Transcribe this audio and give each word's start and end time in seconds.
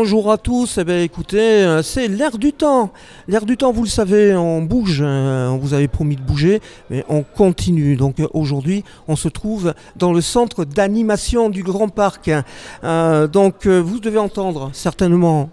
Bonjour 0.00 0.30
à 0.30 0.38
tous, 0.38 0.78
eh 0.78 0.84
bien, 0.84 1.00
écoutez, 1.00 1.64
euh, 1.64 1.82
c'est 1.82 2.06
l'air 2.06 2.38
du 2.38 2.52
temps. 2.52 2.92
L'air 3.26 3.44
du 3.44 3.56
temps, 3.56 3.72
vous 3.72 3.82
le 3.82 3.88
savez, 3.88 4.32
on 4.32 4.62
bouge, 4.62 5.02
hein, 5.02 5.50
on 5.50 5.56
vous 5.56 5.74
avait 5.74 5.88
promis 5.88 6.14
de 6.14 6.22
bouger, 6.22 6.60
mais 6.88 7.04
on 7.08 7.24
continue. 7.24 7.96
Donc 7.96 8.20
euh, 8.20 8.28
aujourd'hui, 8.32 8.84
on 9.08 9.16
se 9.16 9.26
trouve 9.26 9.74
dans 9.96 10.12
le 10.12 10.20
centre 10.20 10.64
d'animation 10.64 11.50
du 11.50 11.64
Grand 11.64 11.88
Parc. 11.88 12.30
Euh, 12.84 13.26
donc 13.26 13.66
vous 13.66 13.98
devez 13.98 14.20
entendre 14.20 14.70
certainement 14.72 15.50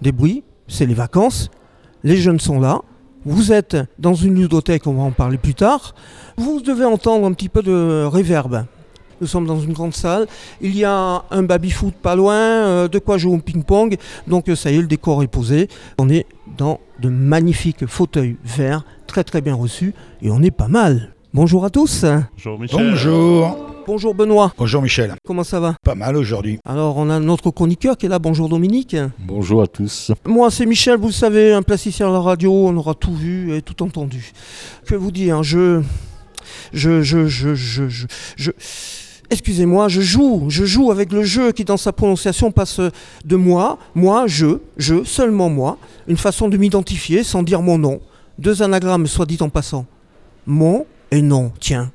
des 0.00 0.12
bruits, 0.12 0.42
c'est 0.68 0.86
les 0.86 0.94
vacances, 0.94 1.50
les 2.02 2.16
jeunes 2.16 2.40
sont 2.40 2.58
là. 2.58 2.80
Vous 3.26 3.52
êtes 3.52 3.76
dans 3.98 4.14
une 4.14 4.36
ludothèque, 4.36 4.86
on 4.86 4.94
va 4.94 5.02
en 5.02 5.10
parler 5.10 5.36
plus 5.36 5.54
tard. 5.54 5.94
Vous 6.38 6.62
devez 6.62 6.86
entendre 6.86 7.26
un 7.26 7.32
petit 7.34 7.50
peu 7.50 7.60
de 7.60 8.06
réverb. 8.06 8.64
Nous 9.20 9.26
sommes 9.26 9.46
dans 9.46 9.60
une 9.60 9.72
grande 9.72 9.94
salle. 9.94 10.26
Il 10.60 10.76
y 10.76 10.84
a 10.84 11.24
un 11.30 11.42
baby-foot 11.42 11.94
pas 11.94 12.16
loin, 12.16 12.34
euh, 12.34 12.88
de 12.88 12.98
quoi 12.98 13.16
jouer 13.16 13.34
au 13.34 13.38
ping-pong. 13.38 13.96
Donc 14.26 14.48
euh, 14.48 14.56
ça 14.56 14.70
y 14.70 14.76
est, 14.76 14.80
le 14.80 14.86
décor 14.86 15.22
est 15.22 15.28
posé. 15.28 15.68
On 15.98 16.08
est 16.08 16.26
dans 16.58 16.80
de 17.00 17.08
magnifiques 17.08 17.86
fauteuils 17.86 18.36
verts, 18.44 18.84
très 19.06 19.24
très 19.24 19.40
bien 19.40 19.54
reçus. 19.54 19.94
Et 20.22 20.30
on 20.30 20.42
est 20.42 20.50
pas 20.50 20.68
mal. 20.68 21.14
Bonjour 21.32 21.64
à 21.64 21.70
tous. 21.70 22.04
Bonjour 22.36 22.58
Michel. 22.58 22.90
Bonjour. 22.90 23.56
Bonjour 23.86 24.14
Benoît. 24.14 24.52
Bonjour 24.58 24.82
Michel. 24.82 25.14
Comment 25.24 25.44
ça 25.44 25.60
va? 25.60 25.76
Pas 25.84 25.94
mal 25.94 26.16
aujourd'hui. 26.16 26.58
Alors 26.66 26.96
on 26.96 27.08
a 27.08 27.20
notre 27.20 27.50
chroniqueur 27.50 27.96
qui 27.96 28.06
est 28.06 28.08
là. 28.08 28.18
Bonjour 28.18 28.48
Dominique. 28.48 28.96
Bonjour 29.20 29.62
à 29.62 29.66
tous. 29.66 30.12
Moi 30.26 30.50
c'est 30.50 30.66
Michel, 30.66 30.98
vous 30.98 31.06
le 31.06 31.12
savez, 31.12 31.52
un 31.52 31.62
plasticien 31.62 32.08
à 32.08 32.12
la 32.12 32.20
radio. 32.20 32.52
On 32.52 32.76
aura 32.76 32.94
tout 32.94 33.14
vu 33.14 33.54
et 33.54 33.62
tout 33.62 33.82
entendu. 33.82 34.32
Que 34.86 34.94
vous 34.94 35.10
dire 35.10 35.42
Je... 35.42 35.82
Je... 36.72 37.02
Je... 37.02 37.26
Je... 37.26 37.54
Je... 37.54 37.88
je... 37.88 38.06
je 38.36 38.50
excusez-moi, 39.30 39.88
je 39.88 40.00
joue, 40.00 40.46
je 40.48 40.64
joue 40.64 40.90
avec 40.90 41.12
le 41.12 41.22
jeu 41.22 41.52
qui 41.52 41.64
dans 41.64 41.76
sa 41.76 41.92
prononciation 41.92 42.50
passe 42.50 42.80
de 43.24 43.36
moi, 43.36 43.78
moi, 43.94 44.26
je, 44.26 44.58
je, 44.76 45.04
seulement 45.04 45.48
moi, 45.48 45.78
une 46.08 46.16
façon 46.16 46.48
de 46.48 46.56
m'identifier 46.56 47.22
sans 47.22 47.42
dire 47.42 47.62
mon 47.62 47.78
nom. 47.78 48.00
Deux 48.38 48.62
anagrammes, 48.62 49.06
soit 49.06 49.26
dit 49.26 49.38
en 49.40 49.48
passant. 49.48 49.86
Mon 50.46 50.86
et 51.10 51.22
non, 51.22 51.52
tiens. 51.60 51.90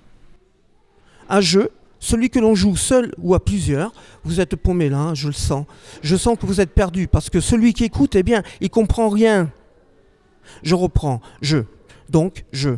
Un 1.30 1.42
jeu, 1.42 1.70
celui 2.00 2.30
que 2.30 2.40
l'on 2.40 2.56
joue 2.56 2.76
seul 2.76 3.14
ou 3.20 3.36
à 3.36 3.44
plusieurs, 3.44 3.94
vous 4.24 4.40
êtes 4.42 4.56
paumé 4.56 4.90
là, 4.90 4.98
hein, 4.98 5.14
je 5.14 5.28
le 5.28 5.34
sens. 5.34 5.66
Je 6.02 6.16
sens 6.16 6.38
que 6.38 6.46
vous 6.46 6.60
êtes 6.60 6.74
perdu 6.74 7.08
parce 7.08 7.30
que 7.30 7.40
celui 7.40 7.74
qui 7.74 7.84
écoute, 7.84 8.16
eh 8.16 8.24
bien, 8.24 8.44
il 8.60 8.70
comprend 8.70 9.10
rien. 9.10 9.52
Je 10.64 10.76
reprends, 10.76 11.22
je. 11.42 11.60
Donc, 12.10 12.46
je. 12.52 12.72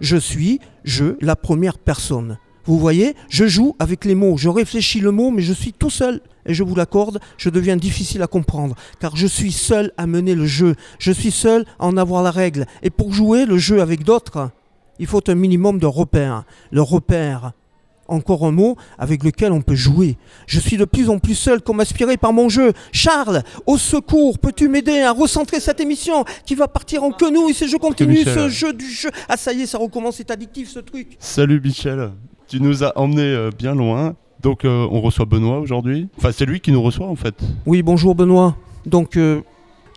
Je 0.00 0.16
suis, 0.16 0.60
je, 0.82 1.16
la 1.20 1.36
première 1.36 1.78
personne. 1.78 2.38
Vous 2.66 2.78
voyez, 2.78 3.14
je 3.28 3.46
joue 3.46 3.76
avec 3.78 4.04
les 4.04 4.14
mots, 4.14 4.36
je 4.36 4.48
réfléchis 4.48 5.00
le 5.00 5.10
mot, 5.10 5.30
mais 5.30 5.42
je 5.42 5.52
suis 5.52 5.72
tout 5.72 5.90
seul. 5.90 6.20
Et 6.46 6.54
je 6.54 6.62
vous 6.62 6.74
l'accorde, 6.74 7.20
je 7.38 7.48
deviens 7.48 7.76
difficile 7.76 8.22
à 8.22 8.26
comprendre, 8.26 8.74
car 9.00 9.16
je 9.16 9.26
suis 9.26 9.52
seul 9.52 9.92
à 9.96 10.06
mener 10.06 10.34
le 10.34 10.46
jeu, 10.46 10.74
je 10.98 11.10
suis 11.10 11.30
seul 11.30 11.64
à 11.78 11.86
en 11.86 11.96
avoir 11.96 12.22
la 12.22 12.30
règle. 12.30 12.66
Et 12.82 12.90
pour 12.90 13.12
jouer 13.14 13.46
le 13.46 13.56
jeu 13.56 13.80
avec 13.80 14.04
d'autres, 14.04 14.50
il 14.98 15.06
faut 15.06 15.22
un 15.28 15.34
minimum 15.34 15.78
de 15.78 15.86
repères. 15.86 16.44
Le 16.70 16.82
repère, 16.82 17.52
encore 18.08 18.44
un 18.44 18.50
mot 18.50 18.76
avec 18.98 19.24
lequel 19.24 19.52
on 19.52 19.62
peut 19.62 19.74
jouer. 19.74 20.16
Je 20.46 20.60
suis 20.60 20.76
de 20.76 20.84
plus 20.84 21.08
en 21.08 21.18
plus 21.18 21.34
seul 21.34 21.62
comme 21.62 21.80
aspiré 21.80 22.16
par 22.16 22.32
mon 22.32 22.48
jeu. 22.48 22.72
Charles, 22.92 23.42
au 23.66 23.78
secours, 23.78 24.38
peux-tu 24.38 24.68
m'aider 24.68 25.00
à 25.00 25.12
recentrer 25.12 25.60
cette 25.60 25.80
émission 25.80 26.24
qui 26.44 26.54
va 26.54 26.68
partir 26.68 27.02
en 27.04 27.10
quenouille 27.10 27.54
si 27.54 27.68
je 27.68 27.76
continue 27.76 28.24
ce 28.24 28.48
jeu 28.48 28.72
du 28.72 28.88
jeu? 28.88 29.10
Ah 29.28 29.36
ça 29.36 29.52
y 29.52 29.62
est, 29.62 29.66
ça 29.66 29.78
recommence, 29.78 30.16
c'est 30.16 30.30
addictif 30.30 30.70
ce 30.70 30.80
truc. 30.80 31.16
Salut 31.18 31.60
Michel, 31.60 32.12
tu 32.48 32.60
nous 32.60 32.84
as 32.84 32.96
emmenés 32.98 33.22
euh, 33.22 33.50
bien 33.56 33.74
loin. 33.74 34.14
Donc 34.44 34.66
euh, 34.66 34.86
on 34.90 35.00
reçoit 35.00 35.24
Benoît 35.24 35.58
aujourd'hui. 35.58 36.08
Enfin 36.18 36.30
c'est 36.30 36.44
lui 36.44 36.60
qui 36.60 36.70
nous 36.70 36.82
reçoit 36.82 37.06
en 37.06 37.16
fait. 37.16 37.34
Oui, 37.64 37.82
bonjour 37.82 38.14
Benoît. 38.14 38.54
Donc 38.84 39.16
euh, 39.16 39.40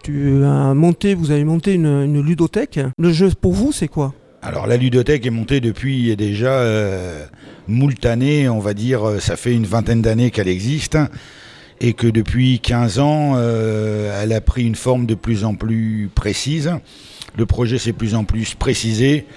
tu 0.03 0.41
as 0.45 0.73
monté, 0.73 1.15
vous 1.15 1.31
avez 1.31 1.43
monté 1.43 1.73
une, 1.73 2.21
ludothèque. 2.21 2.79
Le 2.97 3.11
jeu 3.11 3.29
pour 3.39 3.51
vous 3.51 3.73
c'est 3.73 3.89
quoi? 3.89 4.13
Alors 4.41 4.65
la 4.65 4.77
ludothèque 4.77 5.25
est 5.25 5.31
montée 5.31 5.59
depuis 5.59 6.15
déjà 6.15 6.51
euh, 6.51 7.25
moult 7.67 8.05
années, 8.05 8.47
on 8.47 8.59
va 8.59 8.73
dire, 8.73 9.19
ça 9.19 9.35
fait 9.35 9.53
une 9.53 9.65
vingtaine 9.65 10.01
d'années 10.01 10.31
qu'elle 10.31 10.47
existe. 10.47 10.97
Et 11.79 11.93
que 11.93 12.07
depuis 12.07 12.59
15 12.59 12.97
ans, 12.97 13.37
elle 13.37 14.33
a 14.33 14.41
pris 14.41 14.65
une 14.65 14.73
forme 14.73 15.05
de 15.05 15.13
plus 15.13 15.45
en 15.45 15.53
plus 15.53 16.09
précise. 16.15 16.71
Le 17.37 17.45
projet 17.45 17.77
s'est 17.77 17.93
plus 17.93 18.15
en 18.15 18.23
plus 18.23 18.55
précisé. 18.55 19.27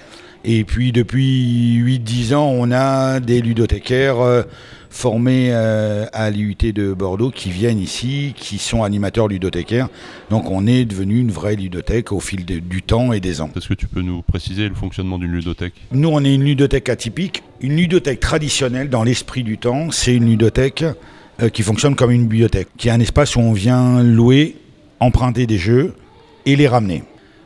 Et 0.43 0.63
puis 0.63 0.91
depuis 0.91 1.79
8-10 1.79 2.35
ans, 2.35 2.47
on 2.47 2.71
a 2.71 3.19
des 3.19 3.41
ludothécaires 3.41 4.19
euh, 4.19 4.43
formés 4.89 5.49
euh, 5.51 6.05
à 6.13 6.29
l'IUT 6.29 6.55
de 6.73 6.93
Bordeaux 6.93 7.29
qui 7.29 7.51
viennent 7.51 7.79
ici, 7.79 8.33
qui 8.35 8.57
sont 8.57 8.83
animateurs 8.83 9.27
ludothécaires. 9.27 9.87
Donc 10.29 10.49
on 10.49 10.65
est 10.65 10.85
devenu 10.85 11.19
une 11.19 11.31
vraie 11.31 11.55
ludothèque 11.55 12.11
au 12.11 12.19
fil 12.19 12.45
du 12.45 12.81
temps 12.81 13.13
et 13.13 13.19
des 13.19 13.41
ans. 13.41 13.49
Est-ce 13.55 13.69
que 13.69 13.73
tu 13.75 13.87
peux 13.87 14.01
nous 14.01 14.21
préciser 14.23 14.67
le 14.67 14.75
fonctionnement 14.75 15.19
d'une 15.19 15.31
ludothèque? 15.31 15.75
Nous, 15.91 16.09
on 16.09 16.23
est 16.23 16.33
une 16.33 16.43
ludothèque 16.43 16.89
atypique. 16.89 17.43
Une 17.61 17.75
ludothèque 17.75 18.19
traditionnelle 18.19 18.89
dans 18.89 19.03
l'esprit 19.03 19.43
du 19.43 19.59
temps, 19.59 19.91
c'est 19.91 20.15
une 20.15 20.25
ludothèque 20.25 20.83
euh, 21.41 21.49
qui 21.49 21.61
fonctionne 21.61 21.95
comme 21.95 22.11
une 22.11 22.23
bibliothèque, 22.23 22.69
qui 22.77 22.87
est 22.87 22.91
un 22.91 22.99
espace 22.99 23.35
où 23.35 23.39
on 23.39 23.53
vient 23.53 24.01
louer, 24.01 24.57
emprunter 24.99 25.45
des 25.45 25.59
jeux 25.59 25.93
et 26.47 26.55
les 26.55 26.67
ramener. 26.67 27.03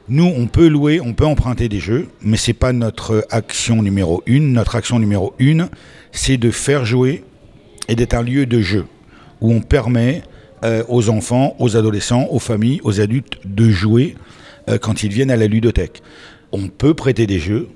Nous, 0.08 0.26
on 0.26 0.46
peut 0.46 0.68
louer, 0.68 1.02
on 1.02 1.14
peut 1.14 1.26
emprunter 1.26 1.68
des 1.68 1.80
jeux, 1.80 2.10
mais 2.22 2.38
ce 2.38 2.52
n'est 2.52 2.54
pas 2.54 2.74
notre 2.74 3.26
action 3.32 3.82
numéro 3.82 4.22
une. 4.28 4.54
Notre 4.54 4.76
action 4.76 5.00
numéro 5.00 5.34
une, 5.40 5.70
c'est 6.12 6.38
de 6.38 6.52
faire 6.52 6.86
jouer 6.86 7.24
et 7.88 7.96
d'être 7.96 8.14
un 8.14 8.22
lieu 8.22 8.46
de 8.46 8.62
jeu 8.62 8.86
où 9.42 9.52
on 9.52 9.62
permet 9.62 10.22
euh, 10.64 10.84
aux 10.90 11.10
enfants, 11.10 11.56
aux 11.58 11.76
adolescents, 11.76 12.28
aux 12.30 12.40
familles, 12.40 12.82
aux 12.84 13.02
adultes 13.02 13.40
de 13.46 13.70
jouer 13.72 14.16
euh, 14.70 14.78
quand 14.78 15.02
ils 15.02 15.12
viennent 15.12 15.32
à 15.32 15.38
la 15.38 15.48
ludothèque. 15.48 16.04
On 16.52 16.68
peut 16.68 16.94
prêter 16.94 17.26
des 17.26 17.40
jeux, 17.40 17.70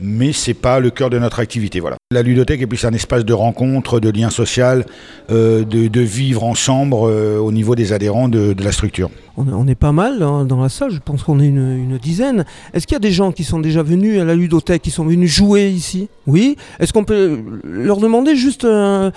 mais 0.00 0.32
c'est 0.32 0.54
pas 0.54 0.80
le 0.80 0.90
cœur 0.90 1.10
de 1.10 1.18
notre 1.18 1.40
activité. 1.40 1.80
Voilà. 1.80 1.96
La 2.12 2.22
ludothèque 2.22 2.60
est 2.62 2.66
plus 2.66 2.84
un 2.84 2.92
espace 2.92 3.24
de 3.24 3.32
rencontre, 3.32 4.00
de 4.00 4.10
lien 4.10 4.30
social, 4.30 4.84
euh, 5.30 5.64
de, 5.64 6.00
vivre 6.00 6.44
ensemble 6.44 6.94
euh, 6.94 7.38
au 7.38 7.52
niveau 7.52 7.74
des 7.74 7.92
adhérents 7.92 8.28
de, 8.28 8.54
la 8.62 8.72
structure. 8.72 9.10
On, 9.36 9.66
est 9.66 9.74
pas 9.74 9.92
mal 9.92 10.22
hein, 10.22 10.44
dans 10.44 10.60
la 10.60 10.68
salle, 10.68 10.90
je 10.90 10.98
pense 11.02 11.22
qu'on 11.22 11.40
est 11.40 11.46
une, 11.46 11.96
dizaine. 11.96 12.44
Est-ce 12.74 12.86
qu'il 12.86 12.94
y 12.94 12.96
a 12.96 13.00
des 13.00 13.12
gens 13.12 13.32
qui 13.32 13.44
sont 13.44 13.60
déjà 13.60 13.82
venus 13.82 14.20
à 14.20 14.24
la 14.24 14.34
ludothèque, 14.34 14.82
qui 14.82 14.90
sont 14.90 15.04
venus 15.04 15.30
jouer 15.30 15.70
ici? 15.70 16.08
Oui 16.26 16.56
Est-ce 16.80 16.92
qu'on 16.92 17.04
peut 17.04 17.38
leur 17.64 17.96
demander 17.96 18.36
juste 18.36 18.64
euh, 18.64 19.10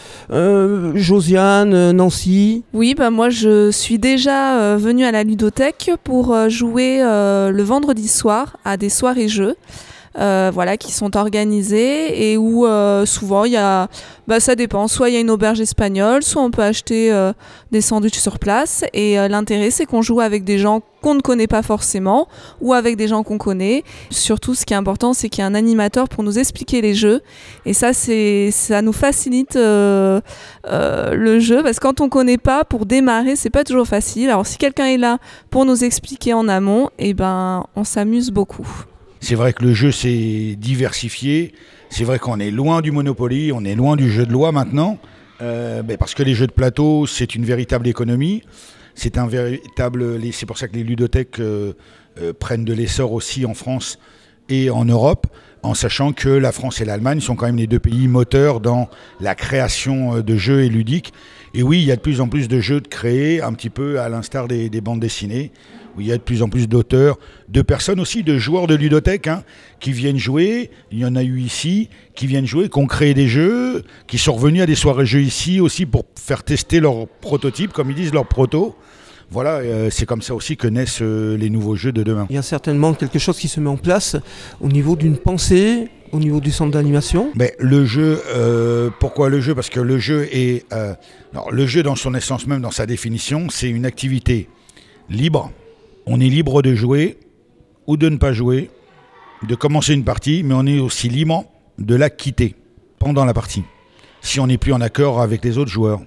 Josiane, 0.96 1.92
Nancy? 1.92 2.64
Oui, 2.74 2.96
bah 2.96 3.10
moi 3.10 3.30
je 3.30 3.72
suis 3.72 4.00
déjà 4.00 4.78
venue 4.78 5.04
à 5.04 5.12
la 5.12 5.24
ludothèque 5.24 5.92
pour 6.04 6.34
jouer 6.50 7.00
le 7.00 7.64
vendredi 7.64 8.08
soir 8.08 8.58
à 8.64 8.78
des 8.78 8.90
soirées 8.90 9.28
jeux. 9.28 9.56
Euh, 10.18 10.50
voilà, 10.54 10.78
qui 10.78 10.94
sont 10.94 11.18
organisés 11.18 12.32
et 12.32 12.38
où 12.38 12.66
euh, 12.66 13.06
souvent 13.06 13.44
il 13.44 13.52
y 13.52 13.58
a, 13.58 13.90
bah, 14.28 14.40
ça 14.40 14.56
dépend, 14.56 14.88
soit 14.88 15.10
il 15.10 15.14
y 15.14 15.18
a 15.18 15.20
une 15.20 15.30
auberge 15.30 15.60
espagnole, 15.60 16.24
soit 16.24 16.42
on 16.42 16.52
peut 16.52 16.62
acheter 16.62 17.12
euh, 17.12 17.34
des 17.72 17.82
sandwichs 17.82 18.20
sur 18.20 18.40
place. 18.40 18.86
Et 18.94 19.16
l'intérêt, 19.28 19.72
c'est 19.72 19.86
qu'on 19.86 20.02
joue 20.02 20.22
avec 20.22 20.46
des 20.46 20.58
gens 20.58 20.82
qu'on 21.02 21.16
ne 21.16 21.20
connaît 21.20 21.48
pas 21.48 21.62
forcément 21.62 22.30
ou 22.62 22.74
avec 22.74 22.96
des 22.96 23.10
gens 23.10 23.24
qu'on 23.24 23.38
connaît. 23.38 23.84
Surtout, 24.10 24.56
ce 24.56 24.66
qui 24.66 24.74
est 24.74 24.78
important, 24.78 25.14
c'est 25.14 25.28
qu'il 25.28 25.42
y 25.42 25.44
a 25.44 25.48
un 25.48 25.54
animateur 25.54 26.08
pour 26.08 26.24
nous 26.24 26.40
expliquer 26.40 26.82
les 26.82 26.94
jeux. 26.94 27.22
Et 27.66 27.74
ça, 27.74 27.92
c'est, 27.92 28.52
ça 28.52 28.82
nous 28.82 28.94
facilite 28.94 29.56
le 29.56 30.22
jeu 31.40 31.62
parce 31.62 31.78
que 31.80 31.84
quand 31.84 32.00
on 32.00 32.08
connaît 32.08 32.38
pas, 32.38 32.64
pour 32.64 32.86
démarrer, 32.86 33.36
c'est 33.36 33.50
pas 33.50 33.66
toujours 33.66 33.88
facile. 33.88 34.30
Alors, 34.30 34.48
si 34.48 34.58
quelqu'un 34.58 34.86
est 34.86 34.98
là 34.98 35.18
pour 35.50 35.66
nous 35.66 35.84
expliquer 35.84 36.34
en 36.34 36.48
amont, 36.48 36.90
et 36.98 37.10
eh 37.10 37.14
ben, 37.14 37.66
on 37.76 37.84
s'amuse 37.84 38.32
beaucoup. 38.32 38.86
C'est 39.26 39.34
vrai 39.34 39.54
que 39.54 39.64
le 39.64 39.74
jeu 39.74 39.92
s'est 39.92 40.56
diversifié. 40.56 41.52
C'est 41.90 42.04
vrai 42.04 42.20
qu'on 42.20 42.40
est 42.40 42.52
loin 42.52 42.82
du 42.82 42.92
Monopoly, 42.92 43.52
on 43.52 43.66
est 43.66 43.74
loin 43.74 43.96
du 43.96 44.12
jeu 44.12 44.24
de 44.24 44.32
loi 44.32 44.52
maintenant. 44.52 45.00
Euh, 45.42 45.82
parce 45.98 46.14
que 46.14 46.22
les 46.22 46.36
jeux 46.36 46.46
de 46.46 46.52
plateau, 46.52 47.08
c'est 47.08 47.34
une 47.34 47.44
véritable 47.44 47.88
économie. 47.88 48.44
C'est 48.94 49.18
un 49.18 49.26
véritable. 49.26 50.22
C'est 50.32 50.46
pour 50.46 50.60
ça 50.60 50.68
que 50.68 50.76
les 50.76 50.84
ludothèques 50.84 51.40
euh, 51.40 51.74
euh, 52.22 52.34
prennent 52.40 52.66
de 52.66 52.74
l'essor 52.74 53.14
aussi 53.14 53.48
en 53.48 53.56
France 53.56 53.98
et 54.48 54.70
en 54.70 54.86
Europe, 54.86 55.26
en 55.64 55.74
sachant 55.74 56.14
que 56.14 56.30
la 56.30 56.52
France 56.52 56.80
et 56.80 56.86
l'Allemagne 56.86 57.20
sont 57.20 57.36
quand 57.36 57.48
même 57.48 57.58
les 57.58 57.66
deux 57.66 57.80
pays 57.80 58.08
moteurs 58.08 58.60
dans 58.60 58.90
la 59.20 59.34
création 59.34 60.20
de 60.20 60.36
jeux 60.36 60.66
et 60.66 60.70
ludiques. 60.70 61.14
Et 61.56 61.64
oui, 61.64 61.80
il 61.80 61.86
y 61.86 61.92
a 61.92 61.96
de 61.96 62.02
plus 62.02 62.22
en 62.22 62.28
plus 62.28 62.48
de 62.48 62.60
jeux 62.60 62.80
de 62.80 62.88
créer, 62.88 63.42
un 63.42 63.54
petit 63.54 63.72
peu 63.72 64.00
à 64.00 64.08
l'instar 64.08 64.48
des 64.48 64.82
bandes 64.82 65.00
dessinées 65.00 65.52
où 65.96 66.02
il 66.02 66.08
y 66.08 66.12
a 66.12 66.18
de 66.18 66.22
plus 66.22 66.42
en 66.42 66.50
plus 66.50 66.68
d'auteurs, 66.68 67.18
de 67.50 67.62
personnes 67.62 68.00
aussi, 68.00 68.24
de 68.24 68.38
joueurs 68.38 68.68
de 68.68 68.76
ludothèque, 68.76 69.28
hein, 69.28 69.44
qui 69.80 69.92
viennent 69.92 70.18
jouer. 70.18 70.70
Il 70.92 71.00
y 71.00 71.06
en 71.06 71.16
a 71.16 71.24
eu 71.24 71.40
ici, 71.40 71.90
qui 72.16 72.28
viennent 72.28 72.46
jouer, 72.46 72.70
qui 72.70 72.80
ont 72.80 72.88
créé 72.88 73.14
des 73.14 73.28
jeux, 73.28 73.84
qui 74.08 74.18
sont 74.18 74.34
revenus 74.34 74.62
à 74.62 74.66
des 74.66 74.76
soirées 74.76 75.06
jeux 75.06 75.22
ici 75.22 75.60
aussi 75.60 75.86
pour 75.86 76.06
faire 76.16 76.44
tester 76.44 76.80
leurs 76.80 77.08
prototypes, 77.08 77.72
comme 77.72 77.90
ils 77.90 77.96
disent, 77.96 78.14
leurs 78.14 78.28
protos. 78.28 78.76
Voilà, 79.32 79.56
euh, 79.56 79.90
c'est 79.90 80.06
comme 80.06 80.22
ça 80.22 80.36
aussi 80.36 80.56
que 80.56 80.68
naissent 80.68 81.02
euh, 81.02 81.36
les 81.36 81.50
nouveaux 81.50 81.76
jeux 81.76 81.92
de 81.92 82.04
demain. 82.04 82.28
Il 82.30 82.36
y 82.36 82.40
a 82.40 82.44
certainement 82.44 82.94
quelque 82.94 83.20
chose 83.20 83.38
qui 83.38 83.48
se 83.48 83.60
met 83.60 83.70
en 83.70 83.78
place 83.78 84.16
au 84.62 84.68
niveau 84.68 84.96
d'une 84.96 85.18
pensée, 85.18 85.88
au 86.12 86.20
niveau 86.20 86.40
du 86.40 86.52
centre 86.52 86.72
d'animation. 86.72 87.32
Mais 87.36 87.56
le 87.60 87.86
jeu, 87.86 88.22
euh, 88.36 88.90
pourquoi 89.00 89.30
le 89.30 89.42
jeu? 89.42 89.56
Parce 89.56 89.70
que 89.70 89.80
le 89.80 89.98
jeu 89.98 90.28
est, 90.32 90.72
alors, 91.34 91.52
le 91.52 91.66
jeu 91.66 91.82
dans 91.82 91.96
son 91.96 92.14
essence 92.14 92.46
même, 92.46 92.62
dans 92.62 92.72
sa 92.72 92.86
définition, 92.86 93.48
c'est 93.50 93.70
une 93.70 93.86
activité 93.86 94.48
libre. 95.10 95.52
On 96.08 96.20
est 96.20 96.30
libre 96.30 96.62
de 96.62 96.76
jouer 96.76 97.18
ou 97.88 97.98
de 97.98 98.10
ne 98.10 98.18
pas 98.18 98.34
jouer, 98.34 98.70
de 99.48 99.56
commencer 99.56 99.94
une 99.94 100.04
partie, 100.04 100.44
mais 100.44 100.54
on 100.54 100.66
est 100.66 100.80
aussi 100.80 101.10
libre 101.10 101.46
de 101.78 101.96
la 101.96 102.10
quitter 102.10 102.56
pendant 103.00 103.26
la 103.26 103.34
partie, 103.34 103.64
si 104.22 104.40
on 104.40 104.48
n'est 104.48 104.58
plus 104.58 104.74
en 104.74 104.82
accord 104.82 105.22
avec 105.22 105.44
les 105.44 105.58
autres 105.58 105.72
joueurs. 105.72 106.02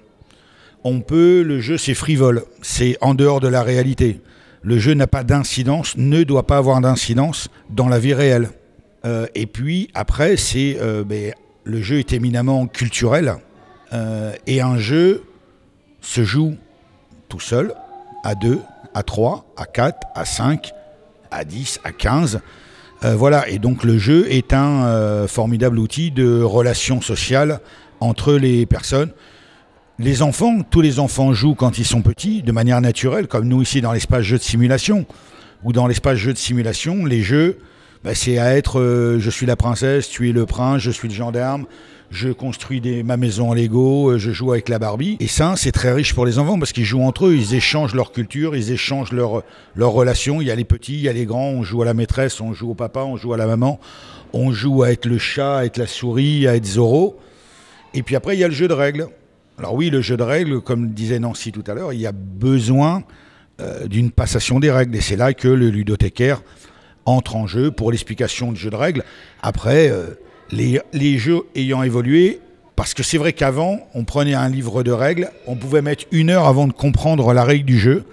On 0.83 1.01
peut, 1.01 1.43
le 1.43 1.59
jeu 1.59 1.77
c'est 1.77 1.93
frivole, 1.93 2.43
c'est 2.61 2.97
en 3.01 3.13
dehors 3.13 3.39
de 3.39 3.47
la 3.47 3.61
réalité. 3.61 4.21
Le 4.61 4.77
jeu 4.77 4.93
n'a 4.93 5.07
pas 5.07 5.23
d'incidence, 5.23 5.95
ne 5.97 6.23
doit 6.23 6.47
pas 6.47 6.57
avoir 6.57 6.79
d'incidence 6.81 7.49
dans 7.69 7.87
la 7.87 7.99
vie 7.99 8.13
réelle. 8.13 8.49
Euh, 9.05 9.27
et 9.35 9.45
puis 9.45 9.89
après, 9.93 10.37
c'est 10.37 10.77
euh, 10.79 11.03
ben, 11.03 11.33
le 11.63 11.81
jeu 11.81 11.99
est 11.99 12.13
éminemment 12.13 12.67
culturel 12.67 13.35
euh, 13.93 14.33
et 14.47 14.61
un 14.61 14.77
jeu 14.77 15.23
se 16.01 16.23
joue 16.23 16.55
tout 17.29 17.39
seul, 17.39 17.73
à 18.23 18.35
deux, 18.35 18.59
à 18.93 19.03
trois, 19.03 19.45
à 19.57 19.65
quatre, 19.65 20.07
à 20.15 20.25
cinq, 20.25 20.71
à 21.31 21.43
dix, 21.43 21.79
à 21.83 21.91
quinze. 21.91 22.39
voilà, 23.01 23.47
et 23.47 23.59
donc 23.59 23.83
le 23.83 23.97
jeu 23.97 24.25
est 24.31 24.53
un 24.53 25.27
formidable 25.27 25.79
outil 25.79 26.11
de 26.11 26.41
relation 26.41 27.01
sociale 27.01 27.59
entre 27.99 28.33
les 28.33 28.65
personnes. 28.65 29.11
Les 29.99 30.21
enfants, 30.21 30.61
tous 30.61 30.79
les 30.79 30.99
enfants 30.99 31.33
jouent 31.33 31.55
quand 31.55 31.77
ils 31.77 31.85
sont 31.85 32.01
petits, 32.01 32.41
de 32.41 32.53
manière 32.53 32.79
naturelle, 32.79 33.27
comme 33.27 33.47
nous 33.47 33.61
ici 33.61 33.81
dans 33.81 33.91
l'espace 33.91 34.21
jeu 34.21 34.37
de 34.37 34.43
simulation. 34.43 35.05
Ou 35.65 35.73
dans 35.73 35.87
l'espace 35.87 36.17
jeu 36.17 36.31
de 36.31 36.37
simulation, 36.37 37.05
les 37.05 37.21
jeux, 37.21 37.57
bah, 38.05 38.15
c'est 38.15 38.37
à 38.37 38.55
être 38.55 38.79
euh, 38.79 39.19
je 39.19 39.29
suis 39.29 39.45
la 39.45 39.57
princesse, 39.57 40.07
tu 40.07 40.29
es 40.29 40.31
le 40.31 40.45
prince, 40.45 40.81
je 40.81 40.89
suis 40.89 41.09
le 41.09 41.13
gendarme, 41.13 41.65
je 42.11 42.29
construis 42.29 42.81
ma 43.03 43.17
maison 43.17 43.51
en 43.51 43.53
Lego, 43.53 44.11
euh, 44.11 44.17
je 44.17 44.31
joue 44.31 44.51
avec 44.51 44.69
la 44.69 44.79
Barbie. 44.79 45.17
Et 45.19 45.27
ça, 45.27 45.53
c'est 45.55 45.71
très 45.71 45.91
riche 45.91 46.13
pour 46.13 46.25
les 46.25 46.39
enfants 46.39 46.57
parce 46.57 46.71
qu'ils 46.71 46.85
jouent 46.85 47.03
entre 47.03 47.27
eux, 47.27 47.35
ils 47.35 47.53
échangent 47.53 47.93
leur 47.93 48.11
culture, 48.11 48.55
ils 48.55 48.71
échangent 48.71 49.11
leurs 49.11 49.43
leur 49.75 49.91
relations. 49.91 50.41
Il 50.41 50.47
y 50.47 50.51
a 50.51 50.55
les 50.55 50.65
petits, 50.65 50.93
il 50.93 51.01
y 51.01 51.09
a 51.09 51.13
les 51.13 51.25
grands, 51.25 51.49
on 51.49 51.63
joue 51.63 51.81
à 51.81 51.85
la 51.85 51.93
maîtresse, 51.93 52.41
on 52.41 52.53
joue 52.53 52.71
au 52.71 52.75
papa, 52.75 53.01
on 53.01 53.15
joue 53.15 53.33
à 53.33 53.37
la 53.37 53.45
maman, 53.45 53.79
on 54.33 54.51
joue 54.51 54.83
à 54.83 54.91
être 54.91 55.05
le 55.05 55.17
chat, 55.17 55.59
à 55.59 55.65
être 55.65 55.77
la 55.77 55.87
souris, 55.87 56.47
à 56.47 56.55
être 56.55 56.65
Zoro. 56.65 57.19
Et 57.93 58.03
puis 58.03 58.15
après, 58.15 58.35
il 58.35 58.39
y 58.39 58.43
a 58.43 58.47
le 58.47 58.53
jeu 58.53 58.67
de 58.67 58.73
règles. 58.73 59.07
Alors 59.57 59.73
oui, 59.73 59.89
le 59.89 60.01
jeu 60.01 60.17
de 60.17 60.23
règles, 60.23 60.61
comme 60.61 60.89
disait 60.91 61.19
Nancy 61.19 61.51
tout 61.51 61.63
à 61.67 61.73
l'heure, 61.73 61.93
il 61.93 61.99
y 61.99 62.07
a 62.07 62.11
besoin 62.11 63.03
euh, 63.59 63.87
d'une 63.87 64.09
passation 64.09 64.59
des 64.59 64.71
règles. 64.71 64.95
Et 64.95 65.01
c'est 65.01 65.17
là 65.17 65.33
que 65.33 65.47
le 65.47 65.69
ludothécaire 65.69 66.41
entre 67.05 67.35
en 67.35 67.45
jeu 67.45 67.71
pour 67.71 67.91
l'explication 67.91 68.51
du 68.51 68.59
jeu 68.59 68.69
de 68.69 68.75
règles. 68.75 69.03
Après, 69.41 69.89
euh, 69.89 70.15
les, 70.51 71.17
jeux 71.17 71.41
ayant 71.55 71.83
évolué, 71.83 72.39
parce 72.75 72.93
que 72.93 73.03
c'est 73.03 73.17
vrai 73.17 73.33
qu'avant, 73.33 73.79
on 73.93 74.03
prenait 74.03 74.33
un 74.33 74.49
livre 74.49 74.83
de 74.83 74.91
règles, 74.91 75.29
on 75.47 75.55
pouvait 75.55 75.81
mettre 75.81 76.05
une 76.11 76.29
heure 76.29 76.47
avant 76.47 76.67
de 76.67 76.73
comprendre 76.73 77.33
la 77.33 77.43
règle 77.43 77.65
du 77.65 77.77
jeu. 77.77 78.05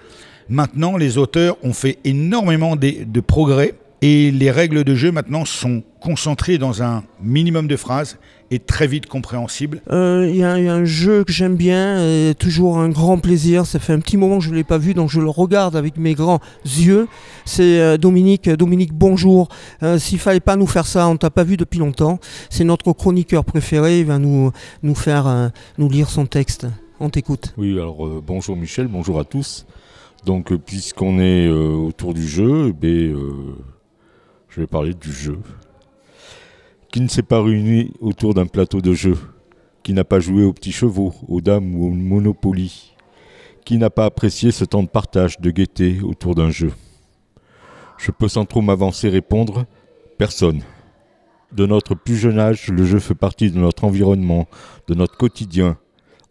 Maintenant, 0.49 0.97
les 0.97 1.17
auteurs 1.17 1.57
ont 1.63 1.73
fait 1.73 1.99
énormément 2.03 2.75
de 2.75 3.19
progrès 3.19 3.75
et 4.01 4.31
les 4.31 4.51
règles 4.51 4.83
de 4.83 4.95
jeu 4.95 5.11
maintenant 5.11 5.45
sont 5.45 5.83
concentrées 5.99 6.57
dans 6.57 6.83
un 6.83 7.03
minimum 7.21 7.67
de 7.67 7.75
phrases 7.75 8.17
et 8.49 8.59
très 8.59 8.87
vite 8.87 9.07
compréhensibles. 9.07 9.81
Euh, 9.91 10.27
il 10.29 10.37
y, 10.37 10.43
a 10.43 10.53
un 10.53 10.85
jeu 10.85 11.23
que 11.23 11.31
j'aime 11.31 11.55
bien, 11.55 12.01
et 12.01 12.33
toujours 12.37 12.77
un 12.77 12.89
grand 12.89 13.17
plaisir. 13.17 13.65
Ça 13.65 13.79
fait 13.79 13.93
un 13.93 13.99
petit 13.99 14.17
moment 14.17 14.37
que 14.39 14.43
je 14.43 14.51
ne 14.51 14.55
l'ai 14.55 14.63
pas 14.63 14.77
vu, 14.77 14.93
donc 14.93 15.09
je 15.09 15.19
le 15.19 15.29
regarde 15.29 15.75
avec 15.75 15.97
mes 15.97 16.13
grands 16.13 16.39
yeux. 16.65 17.07
C'est 17.45 17.79
euh, 17.79 17.97
Dominique. 17.97 18.49
Dominique, 18.49 18.93
bonjour. 18.93 19.49
Euh, 19.83 19.99
S'il 19.99 20.19
fallait 20.19 20.39
pas 20.39 20.55
nous 20.55 20.67
faire 20.67 20.85
ça, 20.85 21.07
on 21.07 21.17
t'a 21.17 21.29
pas 21.29 21.43
vu 21.43 21.57
depuis 21.57 21.79
longtemps. 21.79 22.19
C'est 22.49 22.63
notre 22.63 22.93
chroniqueur 22.93 23.43
préféré. 23.43 23.99
Il 23.99 24.05
va 24.05 24.19
nous, 24.19 24.51
nous 24.83 24.95
faire 24.95 25.27
euh, 25.27 25.49
nous 25.77 25.89
lire 25.89 26.09
son 26.09 26.25
texte. 26.25 26.67
On 26.99 27.09
t'écoute. 27.09 27.53
Oui, 27.57 27.73
alors 27.73 28.07
bonjour 28.25 28.55
Michel, 28.55 28.87
bonjour 28.87 29.19
à 29.19 29.23
tous. 29.23 29.67
Donc 30.25 30.55
puisqu'on 30.55 31.19
est 31.19 31.47
autour 31.47 32.15
du 32.15 32.27
jeu, 32.27 32.69
eh 32.69 32.73
ben, 32.73 33.15
je 34.49 34.61
vais 34.61 34.65
parler 34.67 34.95
du 34.95 35.11
jeu. 35.11 35.37
Qui 36.97 37.03
ne 37.03 37.09
s'est 37.09 37.21
pas 37.21 37.43
réuni 37.43 37.93
autour 37.99 38.33
d'un 38.33 38.47
plateau 38.47 38.81
de 38.81 38.95
jeu 38.95 39.15
Qui 39.83 39.93
n'a 39.93 40.03
pas 40.03 40.19
joué 40.19 40.43
aux 40.43 40.51
petits 40.51 40.71
chevaux, 40.71 41.13
aux 41.27 41.41
dames 41.41 41.75
ou 41.75 41.85
au 41.85 41.91
Monopoly 41.91 42.95
Qui 43.65 43.77
n'a 43.77 43.91
pas 43.91 44.05
apprécié 44.05 44.49
ce 44.49 44.65
temps 44.65 44.81
de 44.81 44.87
partage, 44.89 45.39
de 45.39 45.51
gaieté 45.51 45.99
autour 46.01 46.33
d'un 46.33 46.49
jeu 46.49 46.73
Je 47.99 48.09
peux 48.09 48.27
sans 48.27 48.45
trop 48.45 48.63
m'avancer 48.63 49.09
répondre 49.09 49.67
Personne. 50.17 50.63
De 51.51 51.67
notre 51.67 51.93
plus 51.93 52.15
jeune 52.15 52.39
âge, 52.39 52.69
le 52.69 52.83
jeu 52.83 52.97
fait 52.97 53.13
partie 53.13 53.51
de 53.51 53.59
notre 53.59 53.83
environnement, 53.83 54.47
de 54.87 54.95
notre 54.95 55.17
quotidien. 55.17 55.77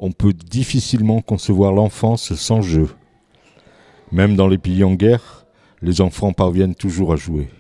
On 0.01 0.11
peut 0.11 0.33
difficilement 0.33 1.21
concevoir 1.21 1.71
l'enfance 1.71 2.35
sans 2.35 2.61
jeu. 2.61 2.89
Même 4.11 4.35
dans 4.35 4.49
les 4.49 4.59
pays 4.59 4.83
en 4.83 4.95
guerre, 4.95 5.47
les 5.81 6.01
enfants 6.01 6.33
parviennent 6.33 6.75
toujours 6.75 7.13
à 7.13 7.17
jouer. 7.17 7.51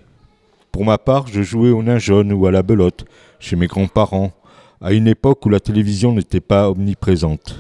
Pour 0.76 0.84
ma 0.84 0.98
part, 0.98 1.26
je 1.26 1.40
jouais 1.40 1.70
au 1.70 1.82
nain 1.82 1.96
jaune 1.96 2.34
ou 2.34 2.44
à 2.44 2.50
la 2.50 2.62
belote, 2.62 3.06
chez 3.38 3.56
mes 3.56 3.66
grands-parents, 3.66 4.32
à 4.82 4.92
une 4.92 5.06
époque 5.06 5.46
où 5.46 5.48
la 5.48 5.58
télévision 5.58 6.12
n'était 6.12 6.42
pas 6.42 6.70
omniprésente. 6.70 7.56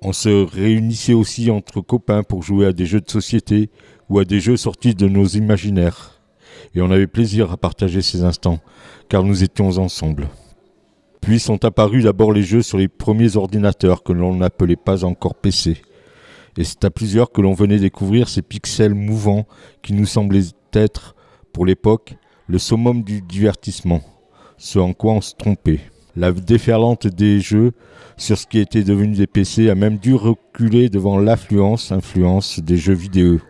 On 0.00 0.14
se 0.14 0.46
réunissait 0.46 1.12
aussi 1.12 1.50
entre 1.50 1.82
copains 1.82 2.22
pour 2.22 2.42
jouer 2.42 2.64
à 2.64 2.72
des 2.72 2.86
jeux 2.86 3.02
de 3.02 3.10
société 3.10 3.68
ou 4.08 4.18
à 4.18 4.24
des 4.24 4.40
jeux 4.40 4.56
sortis 4.56 4.94
de 4.94 5.08
nos 5.08 5.26
imaginaires. 5.26 6.22
Et 6.74 6.80
on 6.80 6.90
avait 6.90 7.06
plaisir 7.06 7.52
à 7.52 7.58
partager 7.58 8.00
ces 8.00 8.24
instants, 8.24 8.60
car 9.10 9.22
nous 9.22 9.44
étions 9.44 9.76
ensemble. 9.76 10.30
Puis 11.20 11.38
sont 11.38 11.66
apparus 11.66 12.04
d'abord 12.04 12.32
les 12.32 12.44
jeux 12.44 12.62
sur 12.62 12.78
les 12.78 12.88
premiers 12.88 13.36
ordinateurs 13.36 14.02
que 14.02 14.14
l'on 14.14 14.34
n'appelait 14.34 14.76
pas 14.76 15.04
encore 15.04 15.34
PC. 15.34 15.82
Et 16.56 16.64
c'est 16.64 16.86
à 16.86 16.90
plusieurs 16.90 17.30
que 17.30 17.42
l'on 17.42 17.52
venait 17.52 17.78
découvrir 17.78 18.30
ces 18.30 18.40
pixels 18.40 18.94
mouvants 18.94 19.46
qui 19.82 19.92
nous 19.92 20.06
semblaient 20.06 20.48
être 20.72 21.14
pour 21.58 21.66
l'époque, 21.66 22.14
le 22.46 22.56
summum 22.56 23.02
du 23.02 23.20
divertissement, 23.20 24.00
ce 24.58 24.78
en 24.78 24.92
quoi 24.92 25.14
on 25.14 25.20
se 25.20 25.34
trompait. 25.34 25.80
La 26.14 26.30
déferlante 26.30 27.08
des 27.08 27.40
jeux 27.40 27.72
sur 28.16 28.38
ce 28.38 28.46
qui 28.46 28.60
était 28.60 28.84
devenu 28.84 29.16
des 29.16 29.26
PC 29.26 29.68
a 29.68 29.74
même 29.74 29.96
dû 29.98 30.14
reculer 30.14 30.88
devant 30.88 31.18
l'affluence, 31.18 31.90
influence 31.90 32.60
des 32.60 32.76
jeux 32.76 32.94
vidéo. 32.94 33.40